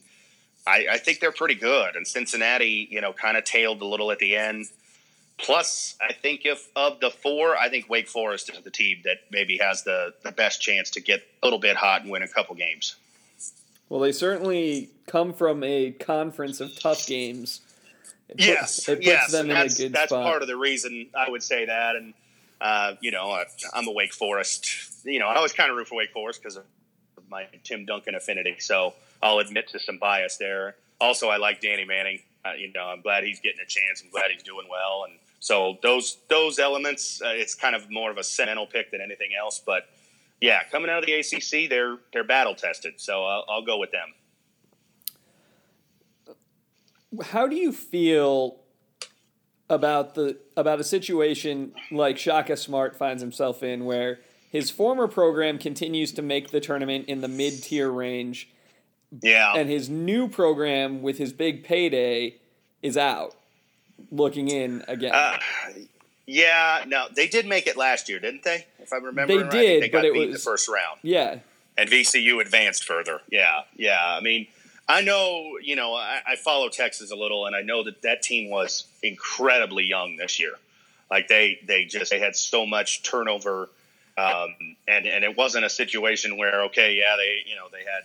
I, 0.66 0.86
I 0.92 0.98
think 0.98 1.20
they're 1.20 1.32
pretty 1.32 1.54
good. 1.54 1.96
And 1.96 2.06
Cincinnati, 2.06 2.88
you 2.90 3.00
know, 3.00 3.12
kind 3.12 3.36
of 3.36 3.44
tailed 3.44 3.80
a 3.82 3.86
little 3.86 4.10
at 4.10 4.18
the 4.18 4.36
end. 4.36 4.66
Plus, 5.38 5.96
I 6.00 6.12
think 6.12 6.42
if 6.44 6.68
of 6.76 7.00
the 7.00 7.10
four, 7.10 7.56
I 7.56 7.68
think 7.68 7.90
Wake 7.90 8.08
Forest 8.08 8.50
is 8.50 8.60
the 8.62 8.70
team 8.70 8.98
that 9.04 9.18
maybe 9.30 9.58
has 9.58 9.82
the, 9.82 10.14
the 10.22 10.32
best 10.32 10.60
chance 10.60 10.90
to 10.90 11.00
get 11.00 11.22
a 11.42 11.46
little 11.46 11.58
bit 11.58 11.76
hot 11.76 12.02
and 12.02 12.10
win 12.10 12.22
a 12.22 12.28
couple 12.28 12.54
games. 12.54 12.96
Well, 13.88 14.00
they 14.00 14.12
certainly 14.12 14.90
come 15.06 15.32
from 15.32 15.62
a 15.64 15.90
conference 15.90 16.60
of 16.60 16.78
tough 16.78 17.06
games. 17.06 17.60
It 18.28 18.36
puts, 18.36 18.46
yes, 18.46 18.88
it 18.88 18.96
puts 18.96 19.06
yes, 19.06 19.32
them 19.32 19.50
in 19.50 19.56
a 19.56 19.68
good 19.68 19.92
that's 19.92 20.10
spot. 20.10 20.24
part 20.24 20.42
of 20.42 20.48
the 20.48 20.56
reason 20.56 21.08
I 21.14 21.28
would 21.28 21.42
say 21.42 21.66
that. 21.66 21.96
And 21.96 22.14
uh, 22.60 22.94
you 23.00 23.10
know, 23.10 23.44
I'm 23.74 23.86
a 23.86 23.92
Wake 23.92 24.14
Forest. 24.14 25.04
You 25.04 25.18
know, 25.18 25.26
I 25.26 25.36
always 25.36 25.52
kind 25.52 25.70
of 25.70 25.76
root 25.76 25.88
for 25.88 25.96
Wake 25.96 26.12
Forest 26.12 26.42
because 26.42 26.56
of 26.56 26.64
my 27.28 27.46
Tim 27.62 27.84
Duncan 27.84 28.14
affinity. 28.14 28.56
So 28.60 28.94
I'll 29.22 29.38
admit 29.38 29.68
to 29.68 29.78
some 29.78 29.98
bias 29.98 30.38
there. 30.38 30.76
Also, 31.00 31.28
I 31.28 31.36
like 31.36 31.60
Danny 31.60 31.84
Manning. 31.84 32.20
Uh, 32.44 32.52
you 32.58 32.70
know, 32.72 32.84
I'm 32.84 33.00
glad 33.00 33.24
he's 33.24 33.40
getting 33.40 33.60
a 33.60 33.66
chance. 33.66 34.02
I'm 34.02 34.10
glad 34.10 34.30
he's 34.32 34.42
doing 34.42 34.66
well, 34.70 35.04
and 35.08 35.18
so 35.40 35.78
those 35.82 36.18
those 36.28 36.58
elements, 36.58 37.20
uh, 37.22 37.28
it's 37.28 37.54
kind 37.54 37.74
of 37.76 37.90
more 37.90 38.10
of 38.10 38.18
a 38.18 38.24
sentimental 38.24 38.66
pick 38.66 38.90
than 38.90 39.00
anything 39.00 39.30
else. 39.38 39.60
But 39.64 39.84
yeah, 40.40 40.62
coming 40.70 40.90
out 40.90 40.98
of 40.98 41.06
the 41.06 41.14
ACC, 41.14 41.68
they're 41.68 41.98
they're 42.12 42.24
battle 42.24 42.54
tested. 42.54 42.94
So 42.98 43.24
I'll, 43.24 43.44
I'll 43.48 43.64
go 43.64 43.78
with 43.78 43.90
them. 43.92 44.14
How 47.22 47.46
do 47.46 47.56
you 47.56 47.72
feel 47.72 48.60
about 49.70 50.14
the 50.14 50.38
about 50.56 50.80
a 50.80 50.84
situation 50.84 51.72
like 51.90 52.18
Shaka 52.18 52.56
Smart 52.56 52.96
finds 52.96 53.22
himself 53.22 53.62
in, 53.62 53.84
where 53.84 54.20
his 54.50 54.70
former 54.70 55.08
program 55.08 55.58
continues 55.58 56.12
to 56.12 56.22
make 56.22 56.50
the 56.50 56.60
tournament 56.60 57.06
in 57.08 57.20
the 57.20 57.28
mid 57.28 57.62
tier 57.62 57.90
range, 57.90 58.50
Yeah. 59.22 59.54
and 59.54 59.68
his 59.68 59.88
new 59.88 60.28
program 60.28 61.02
with 61.02 61.18
his 61.18 61.32
big 61.32 61.64
payday 61.64 62.36
is 62.82 62.96
out, 62.96 63.34
looking 64.10 64.48
in 64.48 64.84
again. 64.88 65.12
Uh, 65.14 65.38
yeah, 66.26 66.84
no, 66.86 67.06
they 67.14 67.26
did 67.26 67.46
make 67.46 67.66
it 67.66 67.76
last 67.76 68.08
year, 68.08 68.18
didn't 68.18 68.44
they? 68.44 68.66
If 68.78 68.92
I 68.92 68.96
remember, 68.96 69.26
They 69.26 69.42
right. 69.42 69.50
Did, 69.50 69.82
they 69.82 69.88
got 69.88 69.98
but 69.98 70.06
it 70.06 70.16
in 70.16 70.30
the 70.30 70.38
first 70.38 70.68
round, 70.68 71.00
yeah, 71.02 71.38
and 71.76 71.88
VCU 71.90 72.40
advanced 72.40 72.84
further. 72.84 73.20
Yeah, 73.30 73.62
yeah. 73.76 73.98
I 74.04 74.20
mean, 74.20 74.46
I 74.88 75.00
know, 75.00 75.58
you 75.62 75.76
know, 75.76 75.94
I, 75.94 76.20
I 76.26 76.36
follow 76.36 76.68
Texas 76.68 77.10
a 77.10 77.16
little, 77.16 77.46
and 77.46 77.56
I 77.56 77.62
know 77.62 77.84
that 77.84 78.02
that 78.02 78.22
team 78.22 78.50
was 78.50 78.84
incredibly 79.02 79.84
young 79.84 80.16
this 80.16 80.38
year. 80.38 80.52
Like 81.10 81.28
they, 81.28 81.60
they 81.66 81.84
just 81.84 82.10
they 82.10 82.18
had 82.18 82.36
so 82.36 82.66
much 82.66 83.02
turnover, 83.02 83.68
um, 84.16 84.54
and 84.88 85.06
and 85.06 85.24
it 85.24 85.36
wasn't 85.36 85.64
a 85.64 85.70
situation 85.70 86.36
where 86.36 86.62
okay, 86.64 86.94
yeah, 86.94 87.16
they, 87.16 87.42
you 87.46 87.56
know, 87.56 87.66
they 87.70 87.78
had 87.78 88.04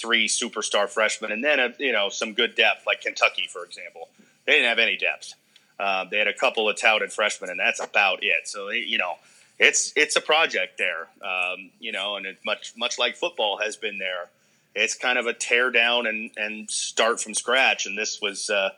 three 0.00 0.28
superstar 0.28 0.88
freshmen, 0.88 1.32
and 1.32 1.44
then 1.44 1.60
a, 1.60 1.74
you 1.78 1.92
know 1.92 2.08
some 2.08 2.34
good 2.34 2.54
depth, 2.54 2.86
like 2.86 3.02
Kentucky, 3.02 3.48
for 3.50 3.64
example. 3.64 4.08
They 4.46 4.52
didn't 4.52 4.68
have 4.68 4.78
any 4.78 4.96
depth. 4.96 5.34
Uh, 5.78 6.04
they 6.10 6.18
had 6.18 6.28
a 6.28 6.34
couple 6.34 6.68
of 6.68 6.76
touted 6.76 7.12
freshmen, 7.12 7.50
and 7.50 7.58
that's 7.58 7.82
about 7.82 8.22
it. 8.22 8.46
So 8.46 8.70
you 8.70 8.98
know, 8.98 9.14
it's 9.58 9.92
it's 9.96 10.16
a 10.16 10.20
project 10.20 10.78
there. 10.78 11.08
Um, 11.22 11.70
you 11.78 11.92
know, 11.92 12.16
and 12.16 12.26
it, 12.26 12.38
much 12.44 12.74
much 12.76 12.98
like 12.98 13.16
football 13.16 13.58
has 13.58 13.76
been 13.76 13.98
there, 13.98 14.28
it's 14.74 14.94
kind 14.94 15.18
of 15.18 15.26
a 15.26 15.32
tear 15.32 15.70
down 15.70 16.06
and 16.06 16.30
and 16.36 16.70
start 16.70 17.20
from 17.20 17.34
scratch. 17.34 17.86
And 17.86 17.96
this 17.96 18.20
was 18.20 18.50
uh, 18.50 18.70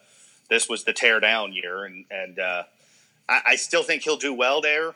this 0.49 0.69
was 0.69 0.85
the 0.85 0.93
tear 0.93 1.21
down 1.21 1.53
year, 1.53 1.85
and 1.85 2.05
and 2.11 2.39
uh, 2.39 2.65
I, 3.29 3.41
I 3.47 3.57
still 3.57 3.83
think 3.83 4.03
he'll 4.03 4.17
do 4.17 4.35
well 4.35 4.61
there. 4.61 4.95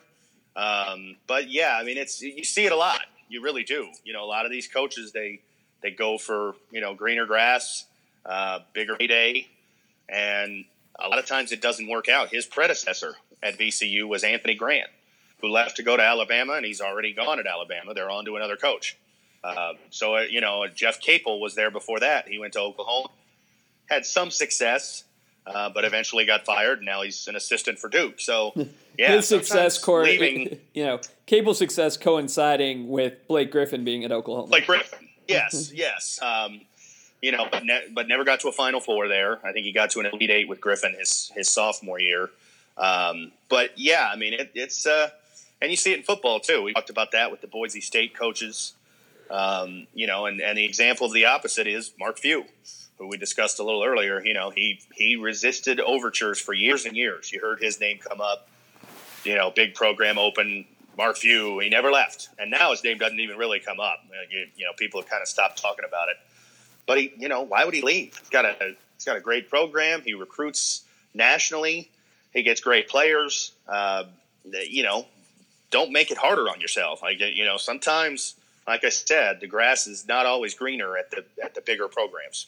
Um, 0.55 1.17
but 1.27 1.51
yeah, 1.51 1.77
I 1.79 1.85
mean, 1.85 1.99
it's 1.99 2.23
you 2.23 2.45
see 2.45 2.67
it 2.67 2.73
a 2.73 2.77
lot. 2.77 3.03
You 3.29 3.43
really 3.43 3.65
do. 3.65 3.91
You 4.05 4.13
know, 4.13 4.25
a 4.25 4.27
lot 4.27 4.45
of 4.45 4.51
these 4.51 4.69
coaches 4.69 5.13
they 5.13 5.41
they 5.83 5.91
go 5.91 6.19
for 6.19 6.55
you 6.71 6.81
know 6.81 6.95
greener 6.95 7.27
grass, 7.27 7.85
uh, 8.25 8.61
bigger 8.73 8.97
day, 8.97 9.49
and 10.09 10.65
a 10.99 11.09
lot 11.09 11.19
of 11.19 11.27
times 11.27 11.53
it 11.53 11.61
doesn't 11.61 11.89
work 11.89 12.09
out. 12.09 12.29
His 12.29 12.47
predecessor 12.47 13.15
at 13.43 13.59
VCU 13.59 14.09
was 14.09 14.25
Anthony 14.25 14.55
Grant, 14.55 14.89
who 15.41 15.49
left 15.49 15.77
to 15.77 15.83
go 15.83 15.97
to 15.97 16.03
Alabama, 16.03 16.55
and 16.55 16.65
he's 16.65 16.81
already 16.81 17.13
gone 17.13 17.39
at 17.39 17.47
Alabama. 17.47 17.95
They're 17.95 18.11
on 18.11 18.25
to 18.25 18.37
another 18.37 18.57
coach. 18.57 18.97
Uh, 19.45 19.75
so 19.91 20.17
uh, 20.17 20.21
you 20.23 20.41
know, 20.41 20.67
Jeff 20.75 21.01
Capel 21.01 21.41
was 21.41 21.55
there 21.55 21.71
before 21.71 22.01
that. 22.01 22.29
He 22.29 22.39
went 22.39 22.55
to 22.55 22.61
Oklahoma, 22.61 23.09
had 23.89 24.05
some 24.05 24.31
success, 24.31 25.05
uh, 25.47 25.71
but 25.71 25.85
eventually 25.85 26.27
got 26.27 26.45
fired. 26.45 26.79
And 26.79 26.87
now 26.87 27.03
he's 27.03 27.29
an 27.29 27.37
assistant 27.37 27.79
for 27.79 27.89
Duke. 27.89 28.21
So 28.21 28.53
yeah, 28.99 29.13
his 29.13 29.29
success, 29.29 29.79
Corey, 29.79 30.19
leaving 30.19 30.59
you 30.75 30.85
know, 30.85 31.01
Capel's 31.27 31.59
success 31.59 31.97
coinciding 31.97 32.89
with 32.89 33.27
Blake 33.29 33.51
Griffin 33.53 33.85
being 33.85 34.05
at 34.05 34.13
Oklahoma. 34.13 34.51
like 34.51 34.67
Griffin. 34.67 35.06
Yes, 35.29 35.73
yes. 35.73 36.21
Um, 36.23 36.61
you 37.23 37.33
know, 37.33 37.47
but 37.51 37.65
ne- 37.65 37.89
but 37.93 38.09
never 38.09 38.25
got 38.25 38.41
to 38.41 38.49
a 38.49 38.53
Final 38.53 38.81
Four 38.81 39.09
there. 39.09 39.45
I 39.45 39.53
think 39.53 39.67
he 39.67 39.73
got 39.73 39.91
to 39.91 40.01
an 40.01 40.07
Elite 40.07 40.31
Eight 40.31 40.49
with 40.49 40.61
Griffin 40.61 40.95
his 40.99 41.33
his 41.35 41.49
sophomore 41.49 42.01
year. 42.01 42.31
Um, 42.77 43.33
but 43.49 43.79
yeah, 43.79 44.09
I 44.13 44.17
mean, 44.17 44.35
it, 44.35 44.51
it's 44.55 44.87
uh, 44.87 45.11
and 45.61 45.71
you 45.71 45.77
see 45.77 45.93
it 45.93 45.99
in 45.99 46.03
football 46.03 46.41
too. 46.41 46.63
We 46.63 46.75
talked 46.75 46.91
about 46.91 47.13
that 47.13 47.31
with 47.31 47.41
the 47.41 47.47
Boise 47.47 47.81
State 47.81 48.15
coaches. 48.15 48.75
Um, 49.31 49.87
you 49.95 50.07
know, 50.07 50.27
and, 50.27 50.41
and 50.41 50.57
the 50.57 50.65
example 50.65 51.07
of 51.07 51.13
the 51.13 51.25
opposite 51.25 51.67
is 51.67 51.91
Mark 51.99 52.19
Few, 52.19 52.45
who 52.99 53.09
we 53.09 53.17
discussed 53.17 53.59
a 53.59 53.65
little 53.65 53.83
earlier. 53.83 54.23
You 54.25 54.35
know, 54.35 54.51
he 54.51 54.81
he 54.95 55.17
resisted 55.17 55.81
overtures 55.81 56.39
for 56.39 56.53
years 56.53 56.85
and 56.85 56.97
years. 56.97 57.33
You 57.33 57.41
heard 57.41 57.61
his 57.61 57.81
name 57.81 57.99
come 57.99 58.21
up. 58.21 58.49
You 59.25 59.35
know, 59.35 59.51
big 59.51 59.75
program 59.75 60.19
open. 60.19 60.67
Mark 60.97 61.17
Few, 61.17 61.59
he 61.59 61.69
never 61.69 61.91
left, 61.91 62.31
and 62.39 62.51
now 62.51 62.71
his 62.71 62.83
name 62.83 62.99
doesn't 62.99 63.21
even 63.21 63.37
really 63.37 63.61
come 63.61 63.81
up. 63.81 63.99
You, 64.31 64.65
know, 64.65 64.73
people 64.77 65.01
have 65.01 65.11
kind 65.11 65.23
of 65.23 65.29
stopped 65.29 65.61
talking 65.61 65.85
about 65.87 66.09
it. 66.09 66.17
But 66.87 66.99
he, 66.99 67.13
you 67.19 67.29
know, 67.29 67.43
why 67.43 67.65
would 67.65 67.75
he 67.75 67.83
leave? 67.83 68.17
He's 68.17 68.31
got 68.31 68.45
a 68.45 68.57
he's 68.95 69.05
got 69.05 69.17
a 69.17 69.21
great 69.21 69.51
program. 69.51 70.03
He 70.03 70.15
recruits 70.15 70.85
nationally. 71.13 71.91
He 72.33 72.43
gets 72.43 72.61
great 72.61 72.89
players. 72.89 73.53
Uh, 73.69 74.05
you 74.45 74.83
know, 74.83 75.07
don't 75.71 75.93
make 75.93 76.11
it 76.11 76.17
harder 76.17 76.49
on 76.49 76.61
yourself. 76.61 77.03
Like 77.03 77.21
you 77.21 77.45
know, 77.45 77.57
sometimes, 77.59 78.35
like 78.67 78.85
I 78.85 78.89
said, 78.89 79.41
the 79.41 79.47
grass 79.47 79.87
is 79.87 80.09
not 80.09 80.25
always 80.25 80.55
greener 80.55 80.97
at 80.97 81.11
the 81.11 81.25
at 81.43 81.55
the 81.55 81.61
bigger 81.61 81.89
programs. 81.89 82.47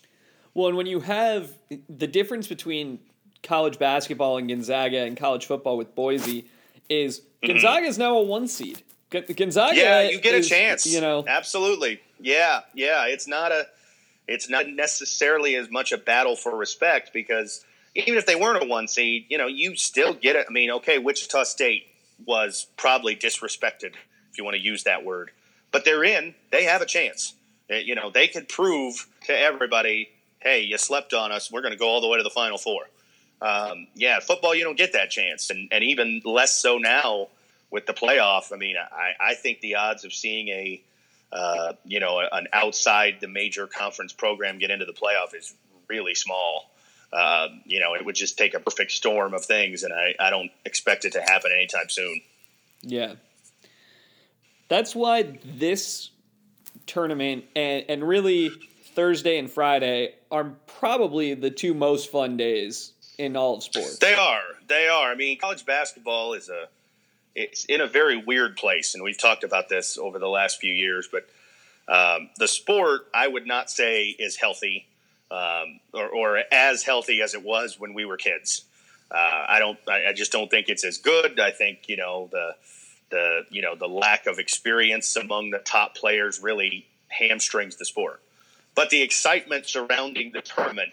Well, 0.54 0.68
and 0.68 0.76
when 0.76 0.86
you 0.86 1.00
have 1.00 1.52
the 1.88 2.06
difference 2.06 2.48
between 2.48 3.00
college 3.42 3.78
basketball 3.78 4.38
and 4.38 4.48
Gonzaga 4.48 5.00
and 5.00 5.16
college 5.16 5.46
football 5.46 5.76
with 5.76 5.94
Boise 5.94 6.46
is 6.88 7.22
Gonzaga 7.44 7.86
is 7.86 7.98
now 7.98 8.16
a 8.18 8.22
one 8.22 8.48
seed. 8.48 8.82
Gonzaga, 9.10 9.72
Mm-hmm. 9.74 9.78
Yeah, 9.78 10.02
you 10.10 10.20
get 10.20 10.34
a 10.34 10.46
chance. 10.46 10.86
You 10.86 11.00
know, 11.00 11.24
absolutely. 11.26 12.00
Yeah, 12.20 12.60
yeah. 12.74 13.06
It's 13.06 13.26
not 13.26 13.52
a. 13.52 13.66
It's 14.26 14.50
not 14.50 14.68
necessarily 14.68 15.54
as 15.54 15.70
much 15.70 15.92
a 15.92 15.96
battle 15.96 16.36
for 16.36 16.54
respect 16.54 17.12
because 17.14 17.64
even 17.94 18.18
if 18.18 18.26
they 18.26 18.36
weren't 18.36 18.62
a 18.62 18.66
one 18.66 18.86
seed, 18.86 19.24
you 19.30 19.38
know, 19.38 19.46
you 19.46 19.74
still 19.76 20.12
get 20.12 20.36
it. 20.36 20.46
I 20.48 20.52
mean, 20.52 20.70
okay, 20.72 20.98
Wichita 20.98 21.44
State 21.44 21.86
was 22.26 22.66
probably 22.76 23.16
disrespected, 23.16 23.94
if 24.30 24.36
you 24.36 24.44
want 24.44 24.56
to 24.56 24.62
use 24.62 24.84
that 24.84 25.02
word, 25.04 25.30
but 25.72 25.86
they're 25.86 26.04
in. 26.04 26.34
They 26.50 26.64
have 26.64 26.82
a 26.82 26.86
chance. 26.86 27.32
Uh, 27.70 27.76
You 27.76 27.94
know, 27.94 28.10
they 28.10 28.26
could 28.28 28.48
prove 28.50 29.06
to 29.26 29.32
everybody, 29.38 30.10
hey, 30.40 30.60
you 30.60 30.76
slept 30.76 31.14
on 31.14 31.32
us. 31.32 31.50
We're 31.50 31.62
going 31.62 31.72
to 31.72 31.78
go 31.78 31.88
all 31.88 32.02
the 32.02 32.08
way 32.08 32.18
to 32.18 32.22
the 32.22 32.28
Final 32.30 32.58
Four. 32.58 32.82
Um, 33.40 33.86
yeah, 33.94 34.20
football, 34.20 34.54
you 34.54 34.64
don't 34.64 34.76
get 34.76 34.92
that 34.94 35.10
chance, 35.10 35.50
and 35.50 35.68
and 35.70 35.84
even 35.84 36.22
less 36.24 36.56
so 36.56 36.78
now 36.78 37.28
with 37.70 37.86
the 37.86 37.92
playoff. 37.92 38.52
I 38.52 38.56
mean, 38.56 38.76
I, 38.76 39.30
I 39.30 39.34
think 39.34 39.60
the 39.60 39.76
odds 39.76 40.04
of 40.04 40.12
seeing 40.12 40.48
a 40.48 40.82
uh, 41.32 41.74
you 41.84 42.00
know 42.00 42.20
an 42.32 42.48
outside 42.52 43.18
the 43.20 43.28
major 43.28 43.66
conference 43.66 44.12
program 44.12 44.58
get 44.58 44.70
into 44.70 44.86
the 44.86 44.92
playoff 44.92 45.34
is 45.36 45.54
really 45.88 46.14
small. 46.14 46.70
Um, 47.12 47.62
you 47.64 47.80
know, 47.80 47.94
it 47.94 48.04
would 48.04 48.16
just 48.16 48.36
take 48.36 48.54
a 48.54 48.60
perfect 48.60 48.92
storm 48.92 49.34
of 49.34 49.44
things, 49.44 49.82
and 49.82 49.92
I, 49.94 50.14
I 50.20 50.30
don't 50.30 50.50
expect 50.64 51.04
it 51.04 51.12
to 51.12 51.22
happen 51.22 51.50
anytime 51.52 51.88
soon. 51.88 52.20
Yeah. 52.82 53.14
That's 54.68 54.94
why 54.94 55.38
this 55.44 56.10
tournament 56.86 57.44
and, 57.56 57.84
and 57.88 58.06
really 58.06 58.50
Thursday 58.94 59.38
and 59.38 59.50
Friday 59.50 60.14
are 60.30 60.52
probably 60.66 61.32
the 61.34 61.50
two 61.50 61.72
most 61.72 62.10
fun 62.10 62.36
days 62.36 62.92
in 63.18 63.36
all 63.36 63.56
of 63.56 63.62
sports. 63.62 63.98
They 63.98 64.14
are. 64.14 64.42
They 64.68 64.88
are. 64.88 65.10
I 65.10 65.14
mean, 65.14 65.38
college 65.38 65.66
basketball 65.66 66.32
is 66.34 66.48
a 66.48 66.68
it's 67.34 67.64
in 67.66 67.80
a 67.80 67.86
very 67.86 68.16
weird 68.16 68.56
place, 68.56 68.94
and 68.94 69.02
we've 69.02 69.18
talked 69.18 69.44
about 69.44 69.68
this 69.68 69.98
over 69.98 70.18
the 70.18 70.28
last 70.28 70.60
few 70.60 70.72
years. 70.72 71.08
But 71.10 71.28
um, 71.92 72.30
the 72.36 72.48
sport, 72.48 73.02
I 73.14 73.28
would 73.28 73.46
not 73.46 73.70
say, 73.70 74.08
is 74.08 74.36
healthy 74.36 74.86
um, 75.30 75.80
or, 75.92 76.08
or 76.08 76.42
as 76.50 76.82
healthy 76.82 77.20
as 77.22 77.34
it 77.34 77.44
was 77.44 77.78
when 77.78 77.94
we 77.94 78.04
were 78.04 78.16
kids. 78.16 78.64
Uh, 79.10 79.44
I 79.48 79.58
don't. 79.58 79.78
I, 79.88 80.08
I 80.08 80.12
just 80.12 80.32
don't 80.32 80.50
think 80.50 80.68
it's 80.68 80.84
as 80.84 80.98
good. 80.98 81.40
I 81.40 81.50
think 81.50 81.88
you 81.88 81.96
know 81.96 82.28
the 82.30 82.54
the 83.10 83.46
you 83.50 83.62
know 83.62 83.74
the 83.74 83.88
lack 83.88 84.26
of 84.26 84.38
experience 84.38 85.16
among 85.16 85.50
the 85.50 85.58
top 85.58 85.96
players 85.96 86.40
really 86.42 86.86
hamstrings 87.08 87.76
the 87.76 87.84
sport. 87.84 88.20
But 88.74 88.90
the 88.90 89.02
excitement 89.02 89.66
surrounding 89.66 90.32
the 90.32 90.42
tournament, 90.42 90.90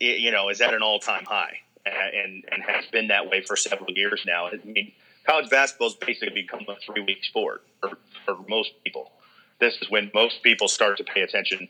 you 0.00 0.32
know, 0.32 0.48
is 0.48 0.60
at 0.60 0.74
an 0.74 0.82
all 0.82 0.98
time 0.98 1.24
high, 1.24 1.58
and, 1.86 2.44
and 2.50 2.62
has 2.62 2.86
been 2.86 3.08
that 3.08 3.28
way 3.28 3.42
for 3.42 3.56
several 3.56 3.90
years 3.90 4.22
now. 4.26 4.46
I 4.46 4.58
mean, 4.64 4.92
college 5.26 5.50
basketball 5.50 5.90
has 5.90 5.96
basically 5.96 6.42
become 6.42 6.64
a 6.68 6.76
three 6.84 7.02
week 7.02 7.22
sport 7.24 7.62
for, 7.80 7.98
for 8.24 8.36
most 8.48 8.72
people. 8.84 9.12
This 9.60 9.76
is 9.82 9.90
when 9.90 10.10
most 10.14 10.42
people 10.42 10.68
start 10.68 10.96
to 10.98 11.04
pay 11.04 11.20
attention. 11.20 11.68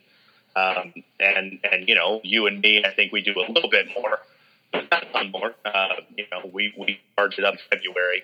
Um, 0.56 0.94
and 1.18 1.60
and 1.70 1.88
you 1.88 1.94
know, 1.94 2.20
you 2.24 2.46
and 2.46 2.60
me, 2.60 2.84
I 2.84 2.92
think 2.92 3.12
we 3.12 3.22
do 3.22 3.34
a 3.36 3.50
little 3.50 3.70
bit 3.70 3.86
more, 3.94 4.20
but 4.72 4.90
not 4.90 5.04
a 5.04 5.12
ton 5.12 5.30
more. 5.30 5.54
Uh, 5.64 5.88
you 6.16 6.24
know, 6.30 6.50
we 6.52 6.72
we 6.76 7.00
charge 7.16 7.38
it 7.38 7.44
up 7.44 7.54
February, 7.70 8.22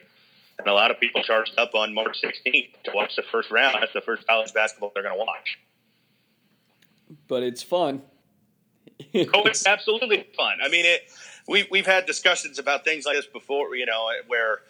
and 0.59 0.67
a 0.67 0.73
lot 0.73 0.91
of 0.91 0.99
people 0.99 1.23
charged 1.23 1.57
up 1.59 1.75
on 1.75 1.95
March 1.95 2.21
16th 2.23 2.83
to 2.85 2.93
watch 2.95 3.15
the 3.17 3.23
first 3.31 3.51
round. 3.51 3.77
That's 3.81 3.93
the 3.93 4.01
first 4.01 4.27
college 4.27 4.53
basketball 4.53 4.91
they're 4.95 5.05
going 5.05 5.15
to 5.15 5.25
watch. 5.25 5.59
But 7.29 7.45
it's 7.45 7.63
fun. 7.63 8.03
Oh, 9.35 9.45
it's 9.45 9.67
absolutely 9.67 10.27
fun. 10.37 10.59
I 10.63 10.69
mean, 10.69 10.87
it. 10.87 11.03
We 11.49 11.67
we've 11.71 11.87
had 11.87 12.07
discussions 12.07 12.59
about 12.59 12.85
things 12.85 13.07
like 13.07 13.17
this 13.17 13.27
before. 13.27 13.77
You 13.77 13.87
know, 13.87 14.11
where 14.27 14.61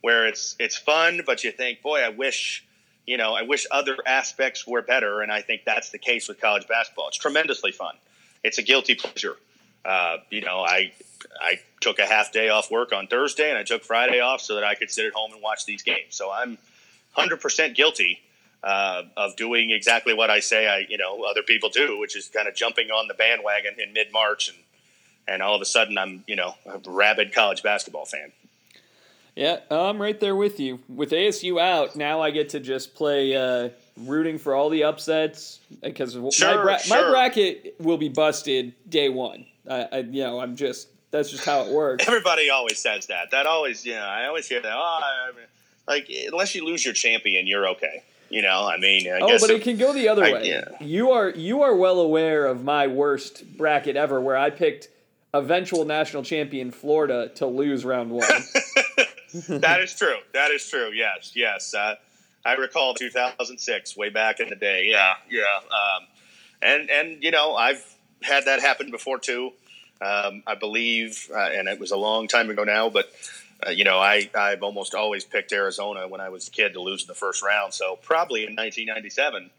where 0.00 0.26
it's 0.26 0.56
it's 0.58 0.76
fun, 0.76 1.22
but 1.24 1.44
you 1.44 1.52
think, 1.52 1.82
boy, 1.82 2.00
I 2.00 2.10
wish. 2.10 2.64
You 3.06 3.16
know, 3.16 3.34
I 3.34 3.42
wish 3.42 3.68
other 3.70 3.96
aspects 4.04 4.66
were 4.66 4.82
better, 4.82 5.20
and 5.20 5.30
I 5.30 5.40
think 5.40 5.62
that's 5.64 5.90
the 5.90 5.98
case 5.98 6.26
with 6.26 6.40
college 6.40 6.66
basketball. 6.66 7.06
It's 7.06 7.16
tremendously 7.16 7.70
fun. 7.70 7.94
It's 8.42 8.58
a 8.58 8.62
guilty 8.62 8.96
pleasure. 8.96 9.36
Uh, 9.84 10.16
you 10.28 10.40
know, 10.40 10.58
I 10.58 10.92
I 11.40 11.60
took 11.80 12.00
a 12.00 12.06
half 12.06 12.32
day 12.32 12.48
off 12.48 12.68
work 12.68 12.92
on 12.92 13.06
Thursday, 13.06 13.48
and 13.48 13.56
I 13.56 13.62
took 13.62 13.84
Friday 13.84 14.18
off 14.18 14.40
so 14.40 14.56
that 14.56 14.64
I 14.64 14.74
could 14.74 14.90
sit 14.90 15.06
at 15.06 15.12
home 15.12 15.32
and 15.32 15.40
watch 15.40 15.66
these 15.66 15.82
games. 15.82 16.16
So 16.16 16.32
I'm 16.32 16.58
100% 17.16 17.74
guilty 17.74 18.20
uh, 18.66 19.02
of 19.16 19.36
doing 19.36 19.70
exactly 19.70 20.12
what 20.12 20.28
I 20.28 20.40
say 20.40 20.66
I, 20.66 20.78
you 20.88 20.98
know, 20.98 21.22
other 21.22 21.42
people 21.42 21.68
do, 21.70 21.98
which 22.00 22.16
is 22.16 22.28
kind 22.28 22.48
of 22.48 22.54
jumping 22.56 22.90
on 22.90 23.06
the 23.08 23.14
bandwagon 23.14 23.74
in 23.80 23.92
mid 23.92 24.12
March 24.12 24.48
and 24.48 24.58
and 25.28 25.42
all 25.42 25.54
of 25.54 25.62
a 25.62 25.64
sudden 25.64 25.96
I'm 25.98 26.24
you 26.26 26.36
know 26.36 26.54
a 26.66 26.78
rabid 26.86 27.32
college 27.34 27.62
basketball 27.62 28.04
fan. 28.06 28.32
Yeah, 29.34 29.58
I'm 29.70 30.00
right 30.00 30.18
there 30.18 30.34
with 30.34 30.58
you. 30.60 30.80
With 30.88 31.10
ASU 31.10 31.60
out, 31.60 31.94
now 31.94 32.22
I 32.22 32.30
get 32.30 32.48
to 32.50 32.60
just 32.60 32.94
play 32.94 33.36
uh, 33.36 33.68
rooting 33.98 34.38
for 34.38 34.54
all 34.54 34.70
the 34.70 34.84
upsets 34.84 35.60
because 35.82 36.12
Sure, 36.34 36.56
my, 36.56 36.62
bra- 36.62 36.78
sure. 36.78 37.04
my 37.04 37.10
bracket 37.10 37.74
will 37.78 37.98
be 37.98 38.08
busted 38.08 38.72
day 38.88 39.10
one. 39.10 39.44
I, 39.68 39.88
I, 39.92 39.98
you 39.98 40.22
know, 40.24 40.40
I'm 40.40 40.56
just 40.56 40.88
that's 41.10 41.30
just 41.30 41.44
how 41.44 41.60
it 41.64 41.72
works. 41.72 42.06
Everybody 42.08 42.48
always 42.50 42.78
says 42.78 43.06
that. 43.08 43.30
That 43.30 43.46
always, 43.46 43.84
you 43.84 43.92
know, 43.94 44.00
I 44.00 44.26
always 44.26 44.48
hear 44.48 44.60
that. 44.62 44.72
Oh, 44.74 45.00
I, 45.02 45.30
I- 45.30 45.32
like 45.88 46.10
unless 46.32 46.54
you 46.54 46.64
lose 46.64 46.84
your 46.84 46.94
champion, 46.94 47.46
you're 47.46 47.68
okay. 47.68 48.02
You 48.28 48.42
know, 48.42 48.66
I 48.66 48.76
mean, 48.78 49.06
I 49.08 49.20
oh, 49.20 49.38
but 49.40 49.50
it 49.50 49.62
can 49.62 49.76
go 49.76 49.92
the 49.92 50.08
other 50.08 50.24
I- 50.24 50.32
way. 50.32 50.48
yeah. 50.48 50.64
You 50.80 51.10
are 51.12 51.30
you 51.30 51.62
are 51.62 51.74
well 51.76 52.00
aware 52.00 52.46
of 52.46 52.64
my 52.64 52.86
worst 52.86 53.56
bracket 53.56 53.96
ever, 53.96 54.20
where 54.20 54.36
I 54.36 54.50
picked 54.50 54.88
eventual 55.32 55.84
national 55.84 56.22
champion 56.22 56.70
Florida 56.70 57.28
to 57.36 57.46
lose 57.46 57.84
round 57.84 58.10
one. 58.10 58.26
that 59.48 59.80
is 59.80 59.94
true. 59.96 60.16
That 60.32 60.50
is 60.50 60.68
true. 60.68 60.90
Yes, 60.92 61.32
yes. 61.34 61.74
Uh, 61.74 61.96
I 62.44 62.54
recall 62.54 62.94
2006, 62.94 63.96
way 63.96 64.08
back 64.08 64.40
in 64.40 64.48
the 64.48 64.56
day. 64.56 64.86
Yeah, 64.90 65.14
yeah. 65.30 65.42
Um, 65.42 66.06
and 66.62 66.90
and 66.90 67.22
you 67.22 67.30
know, 67.30 67.54
I've 67.54 67.84
had 68.22 68.46
that 68.46 68.60
happen 68.60 68.90
before 68.90 69.18
too. 69.18 69.52
Um, 70.00 70.42
I 70.46 70.54
believe, 70.54 71.28
uh, 71.34 71.38
and 71.38 71.68
it 71.68 71.80
was 71.80 71.90
a 71.90 71.96
long 71.96 72.28
time 72.28 72.50
ago 72.50 72.64
now, 72.64 72.90
but 72.90 73.10
uh, 73.64 73.70
you 73.70 73.84
know, 73.84 73.98
I 73.98 74.28
I've 74.34 74.62
almost 74.62 74.94
always 74.94 75.24
picked 75.24 75.52
Arizona 75.52 76.08
when 76.08 76.20
I 76.20 76.28
was 76.28 76.48
a 76.48 76.50
kid 76.50 76.72
to 76.74 76.80
lose 76.80 77.02
in 77.02 77.08
the 77.08 77.14
first 77.14 77.42
round. 77.42 77.72
So 77.72 77.96
probably 78.02 78.40
in 78.40 78.54
1997, 78.54 79.50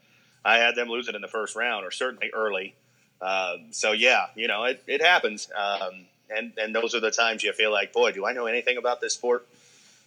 I 0.44 0.58
had 0.58 0.74
them 0.76 0.88
lose 0.88 1.08
it 1.08 1.14
in 1.14 1.22
the 1.22 1.28
first 1.28 1.56
round, 1.56 1.84
or 1.84 1.90
certainly 1.90 2.30
early. 2.32 2.74
Um, 3.20 3.66
so 3.72 3.92
yeah, 3.92 4.26
you 4.34 4.46
know, 4.46 4.64
it, 4.64 4.82
it 4.86 5.02
happens. 5.02 5.48
Um, 5.56 6.06
and 6.30 6.52
and 6.58 6.74
those 6.74 6.94
are 6.94 7.00
the 7.00 7.10
times 7.10 7.42
you 7.42 7.52
feel 7.52 7.72
like, 7.72 7.92
boy, 7.92 8.12
do 8.12 8.26
I 8.26 8.32
know 8.32 8.46
anything 8.46 8.76
about 8.76 9.00
this 9.00 9.14
sport? 9.14 9.46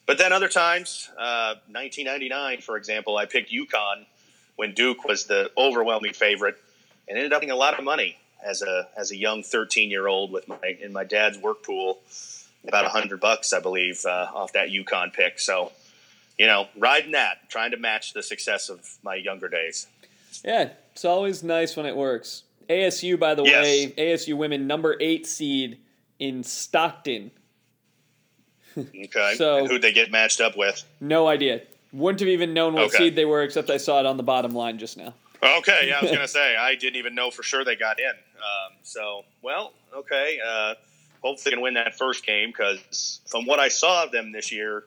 But 0.05 0.17
then 0.17 0.33
other 0.33 0.49
times, 0.49 1.09
uh, 1.17 1.55
1999, 1.69 2.61
for 2.61 2.75
example, 2.77 3.17
I 3.17 3.25
picked 3.25 3.51
UConn 3.51 4.05
when 4.55 4.73
Duke 4.73 5.05
was 5.05 5.25
the 5.25 5.51
overwhelming 5.57 6.13
favorite, 6.13 6.57
and 7.07 7.17
ended 7.17 7.33
up 7.33 7.41
getting 7.41 7.51
a 7.51 7.57
lot 7.57 7.77
of 7.77 7.83
money 7.83 8.17
as 8.43 8.61
a 8.61 8.87
as 8.97 9.11
a 9.11 9.17
young 9.17 9.43
13 9.43 9.89
year 9.89 10.07
old 10.07 10.31
with 10.31 10.47
my 10.47 10.77
in 10.81 10.93
my 10.93 11.03
dad's 11.03 11.37
work 11.37 11.63
pool, 11.63 11.99
about 12.67 12.85
a 12.85 12.89
hundred 12.89 13.19
bucks, 13.19 13.53
I 13.53 13.59
believe, 13.59 14.03
uh, 14.05 14.27
off 14.33 14.53
that 14.53 14.69
UConn 14.69 15.13
pick. 15.13 15.39
So, 15.39 15.71
you 16.37 16.47
know, 16.47 16.67
riding 16.77 17.11
that, 17.11 17.49
trying 17.49 17.71
to 17.71 17.77
match 17.77 18.13
the 18.13 18.23
success 18.23 18.69
of 18.69 18.97
my 19.03 19.15
younger 19.15 19.49
days. 19.49 19.87
yeah, 20.45 20.69
it's 20.93 21.05
always 21.05 21.43
nice 21.43 21.75
when 21.75 21.85
it 21.85 21.95
works. 21.95 22.43
ASU, 22.69 23.19
by 23.19 23.35
the 23.35 23.43
Yes. 23.43 23.63
way, 23.63 23.87
ASU 23.97 24.35
women 24.37 24.65
number 24.67 24.95
eight 25.01 25.27
seed 25.27 25.79
in 26.19 26.43
Stockton. 26.43 27.31
Okay, 28.77 29.33
So- 29.37 29.57
and 29.59 29.67
who'd 29.67 29.81
they 29.81 29.91
get 29.91 30.11
matched 30.11 30.39
up 30.41 30.55
with? 30.57 30.83
No 30.99 31.27
idea. 31.27 31.61
Wouldn't 31.91 32.21
have 32.21 32.29
even 32.29 32.53
known 32.53 32.73
what 32.73 32.83
Okay. 32.85 32.97
seed 32.97 33.15
they 33.17 33.25
were, 33.25 33.41
except 33.43 33.69
I 33.69 33.77
saw 33.77 33.99
it 33.99 34.05
on 34.05 34.15
the 34.15 34.23
bottom 34.23 34.53
line 34.53 34.77
just 34.77 34.95
now. 34.97 35.13
Okay, 35.43 35.87
yeah, 35.89 35.97
I 35.99 36.01
was 36.03 36.11
gonna 36.13 36.27
say 36.27 36.55
I 36.55 36.75
didn't 36.75 36.95
even 36.95 37.13
know 37.15 37.31
for 37.31 37.43
sure 37.43 37.65
they 37.65 37.75
got 37.75 37.99
in. 37.99 38.05
Um, 38.09 38.77
so, 38.83 39.25
well, 39.41 39.73
okay. 39.93 40.39
Uh, 40.45 40.75
hopefully, 41.21 41.51
they 41.51 41.55
can 41.55 41.61
win 41.61 41.73
that 41.75 41.97
first 41.97 42.25
game 42.25 42.49
because 42.49 43.21
from 43.27 43.45
what 43.45 43.59
I 43.59 43.67
saw 43.69 44.03
of 44.03 44.11
them 44.11 44.31
this 44.31 44.51
year, 44.51 44.83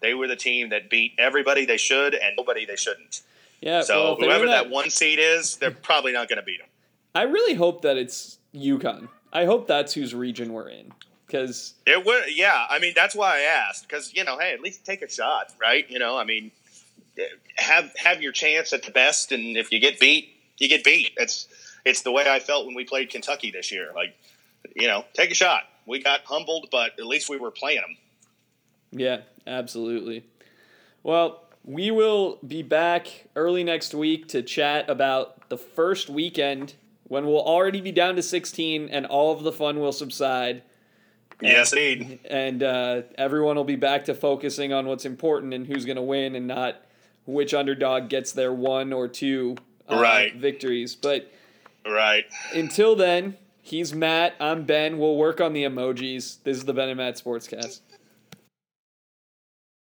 they 0.00 0.14
were 0.14 0.28
the 0.28 0.36
team 0.36 0.70
that 0.70 0.90
beat 0.90 1.12
everybody 1.18 1.64
they 1.64 1.76
should 1.76 2.14
and 2.14 2.36
nobody 2.36 2.66
they 2.66 2.76
shouldn't. 2.76 3.22
Yeah, 3.60 3.82
So 3.82 4.04
well, 4.04 4.16
whoever 4.16 4.46
that 4.46 4.68
one 4.70 4.90
seed 4.90 5.18
is, 5.20 5.56
they're 5.56 5.70
probably 5.82 6.12
not 6.12 6.28
going 6.28 6.38
to 6.38 6.44
beat 6.44 6.58
them. 6.58 6.68
I 7.14 7.22
really 7.22 7.54
hope 7.54 7.82
that 7.82 7.96
it's 7.96 8.38
UConn. 8.54 9.08
I 9.32 9.44
hope 9.46 9.66
that's 9.66 9.94
whose 9.94 10.14
region 10.14 10.52
we're 10.52 10.68
in, 10.68 10.92
because 11.26 11.74
It 11.86 12.04
would, 12.04 12.24
yeah. 12.34 12.66
I 12.68 12.78
mean, 12.78 12.92
that's 12.94 13.14
why 13.14 13.38
I 13.38 13.40
asked 13.40 13.88
because 13.88 14.14
you 14.14 14.24
know, 14.24 14.38
hey, 14.38 14.52
at 14.52 14.60
least 14.60 14.84
take 14.84 15.02
a 15.02 15.10
shot, 15.10 15.52
right? 15.60 15.88
You 15.90 15.98
know, 15.98 16.16
I 16.16 16.24
mean, 16.24 16.50
have 17.56 17.92
have 17.96 18.22
your 18.22 18.32
chance 18.32 18.72
at 18.72 18.82
the 18.82 18.90
best, 18.90 19.32
and 19.32 19.56
if 19.56 19.72
you 19.72 19.78
get 19.78 19.98
beat, 19.98 20.28
you 20.58 20.68
get 20.68 20.84
beat. 20.84 21.12
It's 21.16 21.48
it's 21.84 22.02
the 22.02 22.12
way 22.12 22.24
I 22.28 22.38
felt 22.38 22.66
when 22.66 22.74
we 22.74 22.84
played 22.84 23.10
Kentucky 23.10 23.50
this 23.50 23.72
year. 23.72 23.90
Like, 23.94 24.14
you 24.74 24.86
know, 24.86 25.04
take 25.14 25.30
a 25.30 25.34
shot. 25.34 25.62
We 25.86 26.02
got 26.02 26.20
humbled, 26.24 26.68
but 26.70 26.98
at 26.98 27.06
least 27.06 27.28
we 27.28 27.36
were 27.38 27.50
playing 27.50 27.80
them. 27.80 27.96
yeah, 28.92 29.20
absolutely. 29.46 30.24
Well, 31.02 31.44
we 31.64 31.90
will 31.90 32.38
be 32.46 32.62
back 32.62 33.26
early 33.36 33.62
next 33.64 33.94
week 33.94 34.28
to 34.28 34.42
chat 34.42 34.88
about 34.90 35.48
the 35.48 35.56
first 35.58 36.08
weekend 36.10 36.74
when 37.04 37.24
we'll 37.26 37.40
already 37.42 37.80
be 37.80 37.92
down 37.92 38.16
to 38.16 38.22
16 38.22 38.88
and 38.88 39.06
all 39.06 39.32
of 39.32 39.42
the 39.44 39.52
fun 39.52 39.78
will 39.78 39.92
subside. 39.92 40.62
Yes, 41.40 41.72
indeed. 41.72 42.18
and 42.24 42.62
uh, 42.62 43.02
everyone 43.18 43.56
will 43.56 43.64
be 43.64 43.76
back 43.76 44.06
to 44.06 44.14
focusing 44.14 44.72
on 44.72 44.86
what's 44.86 45.04
important 45.04 45.52
and 45.54 45.66
who's 45.66 45.84
going 45.84 45.96
to 45.96 46.02
win 46.02 46.34
and 46.34 46.46
not 46.46 46.76
which 47.26 47.52
underdog 47.54 48.08
gets 48.08 48.32
their 48.32 48.52
one 48.52 48.92
or 48.92 49.06
two 49.06 49.56
uh, 49.90 49.96
Right. 49.96 50.34
victories. 50.34 50.96
But 50.96 51.30
Right. 51.86 52.24
until 52.54 52.96
then, 52.96 53.36
he's 53.66 53.92
Matt. 53.92 54.34
I'm 54.38 54.64
Ben. 54.64 54.98
We'll 54.98 55.16
work 55.16 55.40
on 55.40 55.52
the 55.52 55.64
emojis. 55.64 56.38
This 56.44 56.56
is 56.56 56.64
the 56.64 56.72
Ben 56.72 56.88
and 56.88 56.98
Matt 56.98 57.16
Sportscast. 57.16 57.80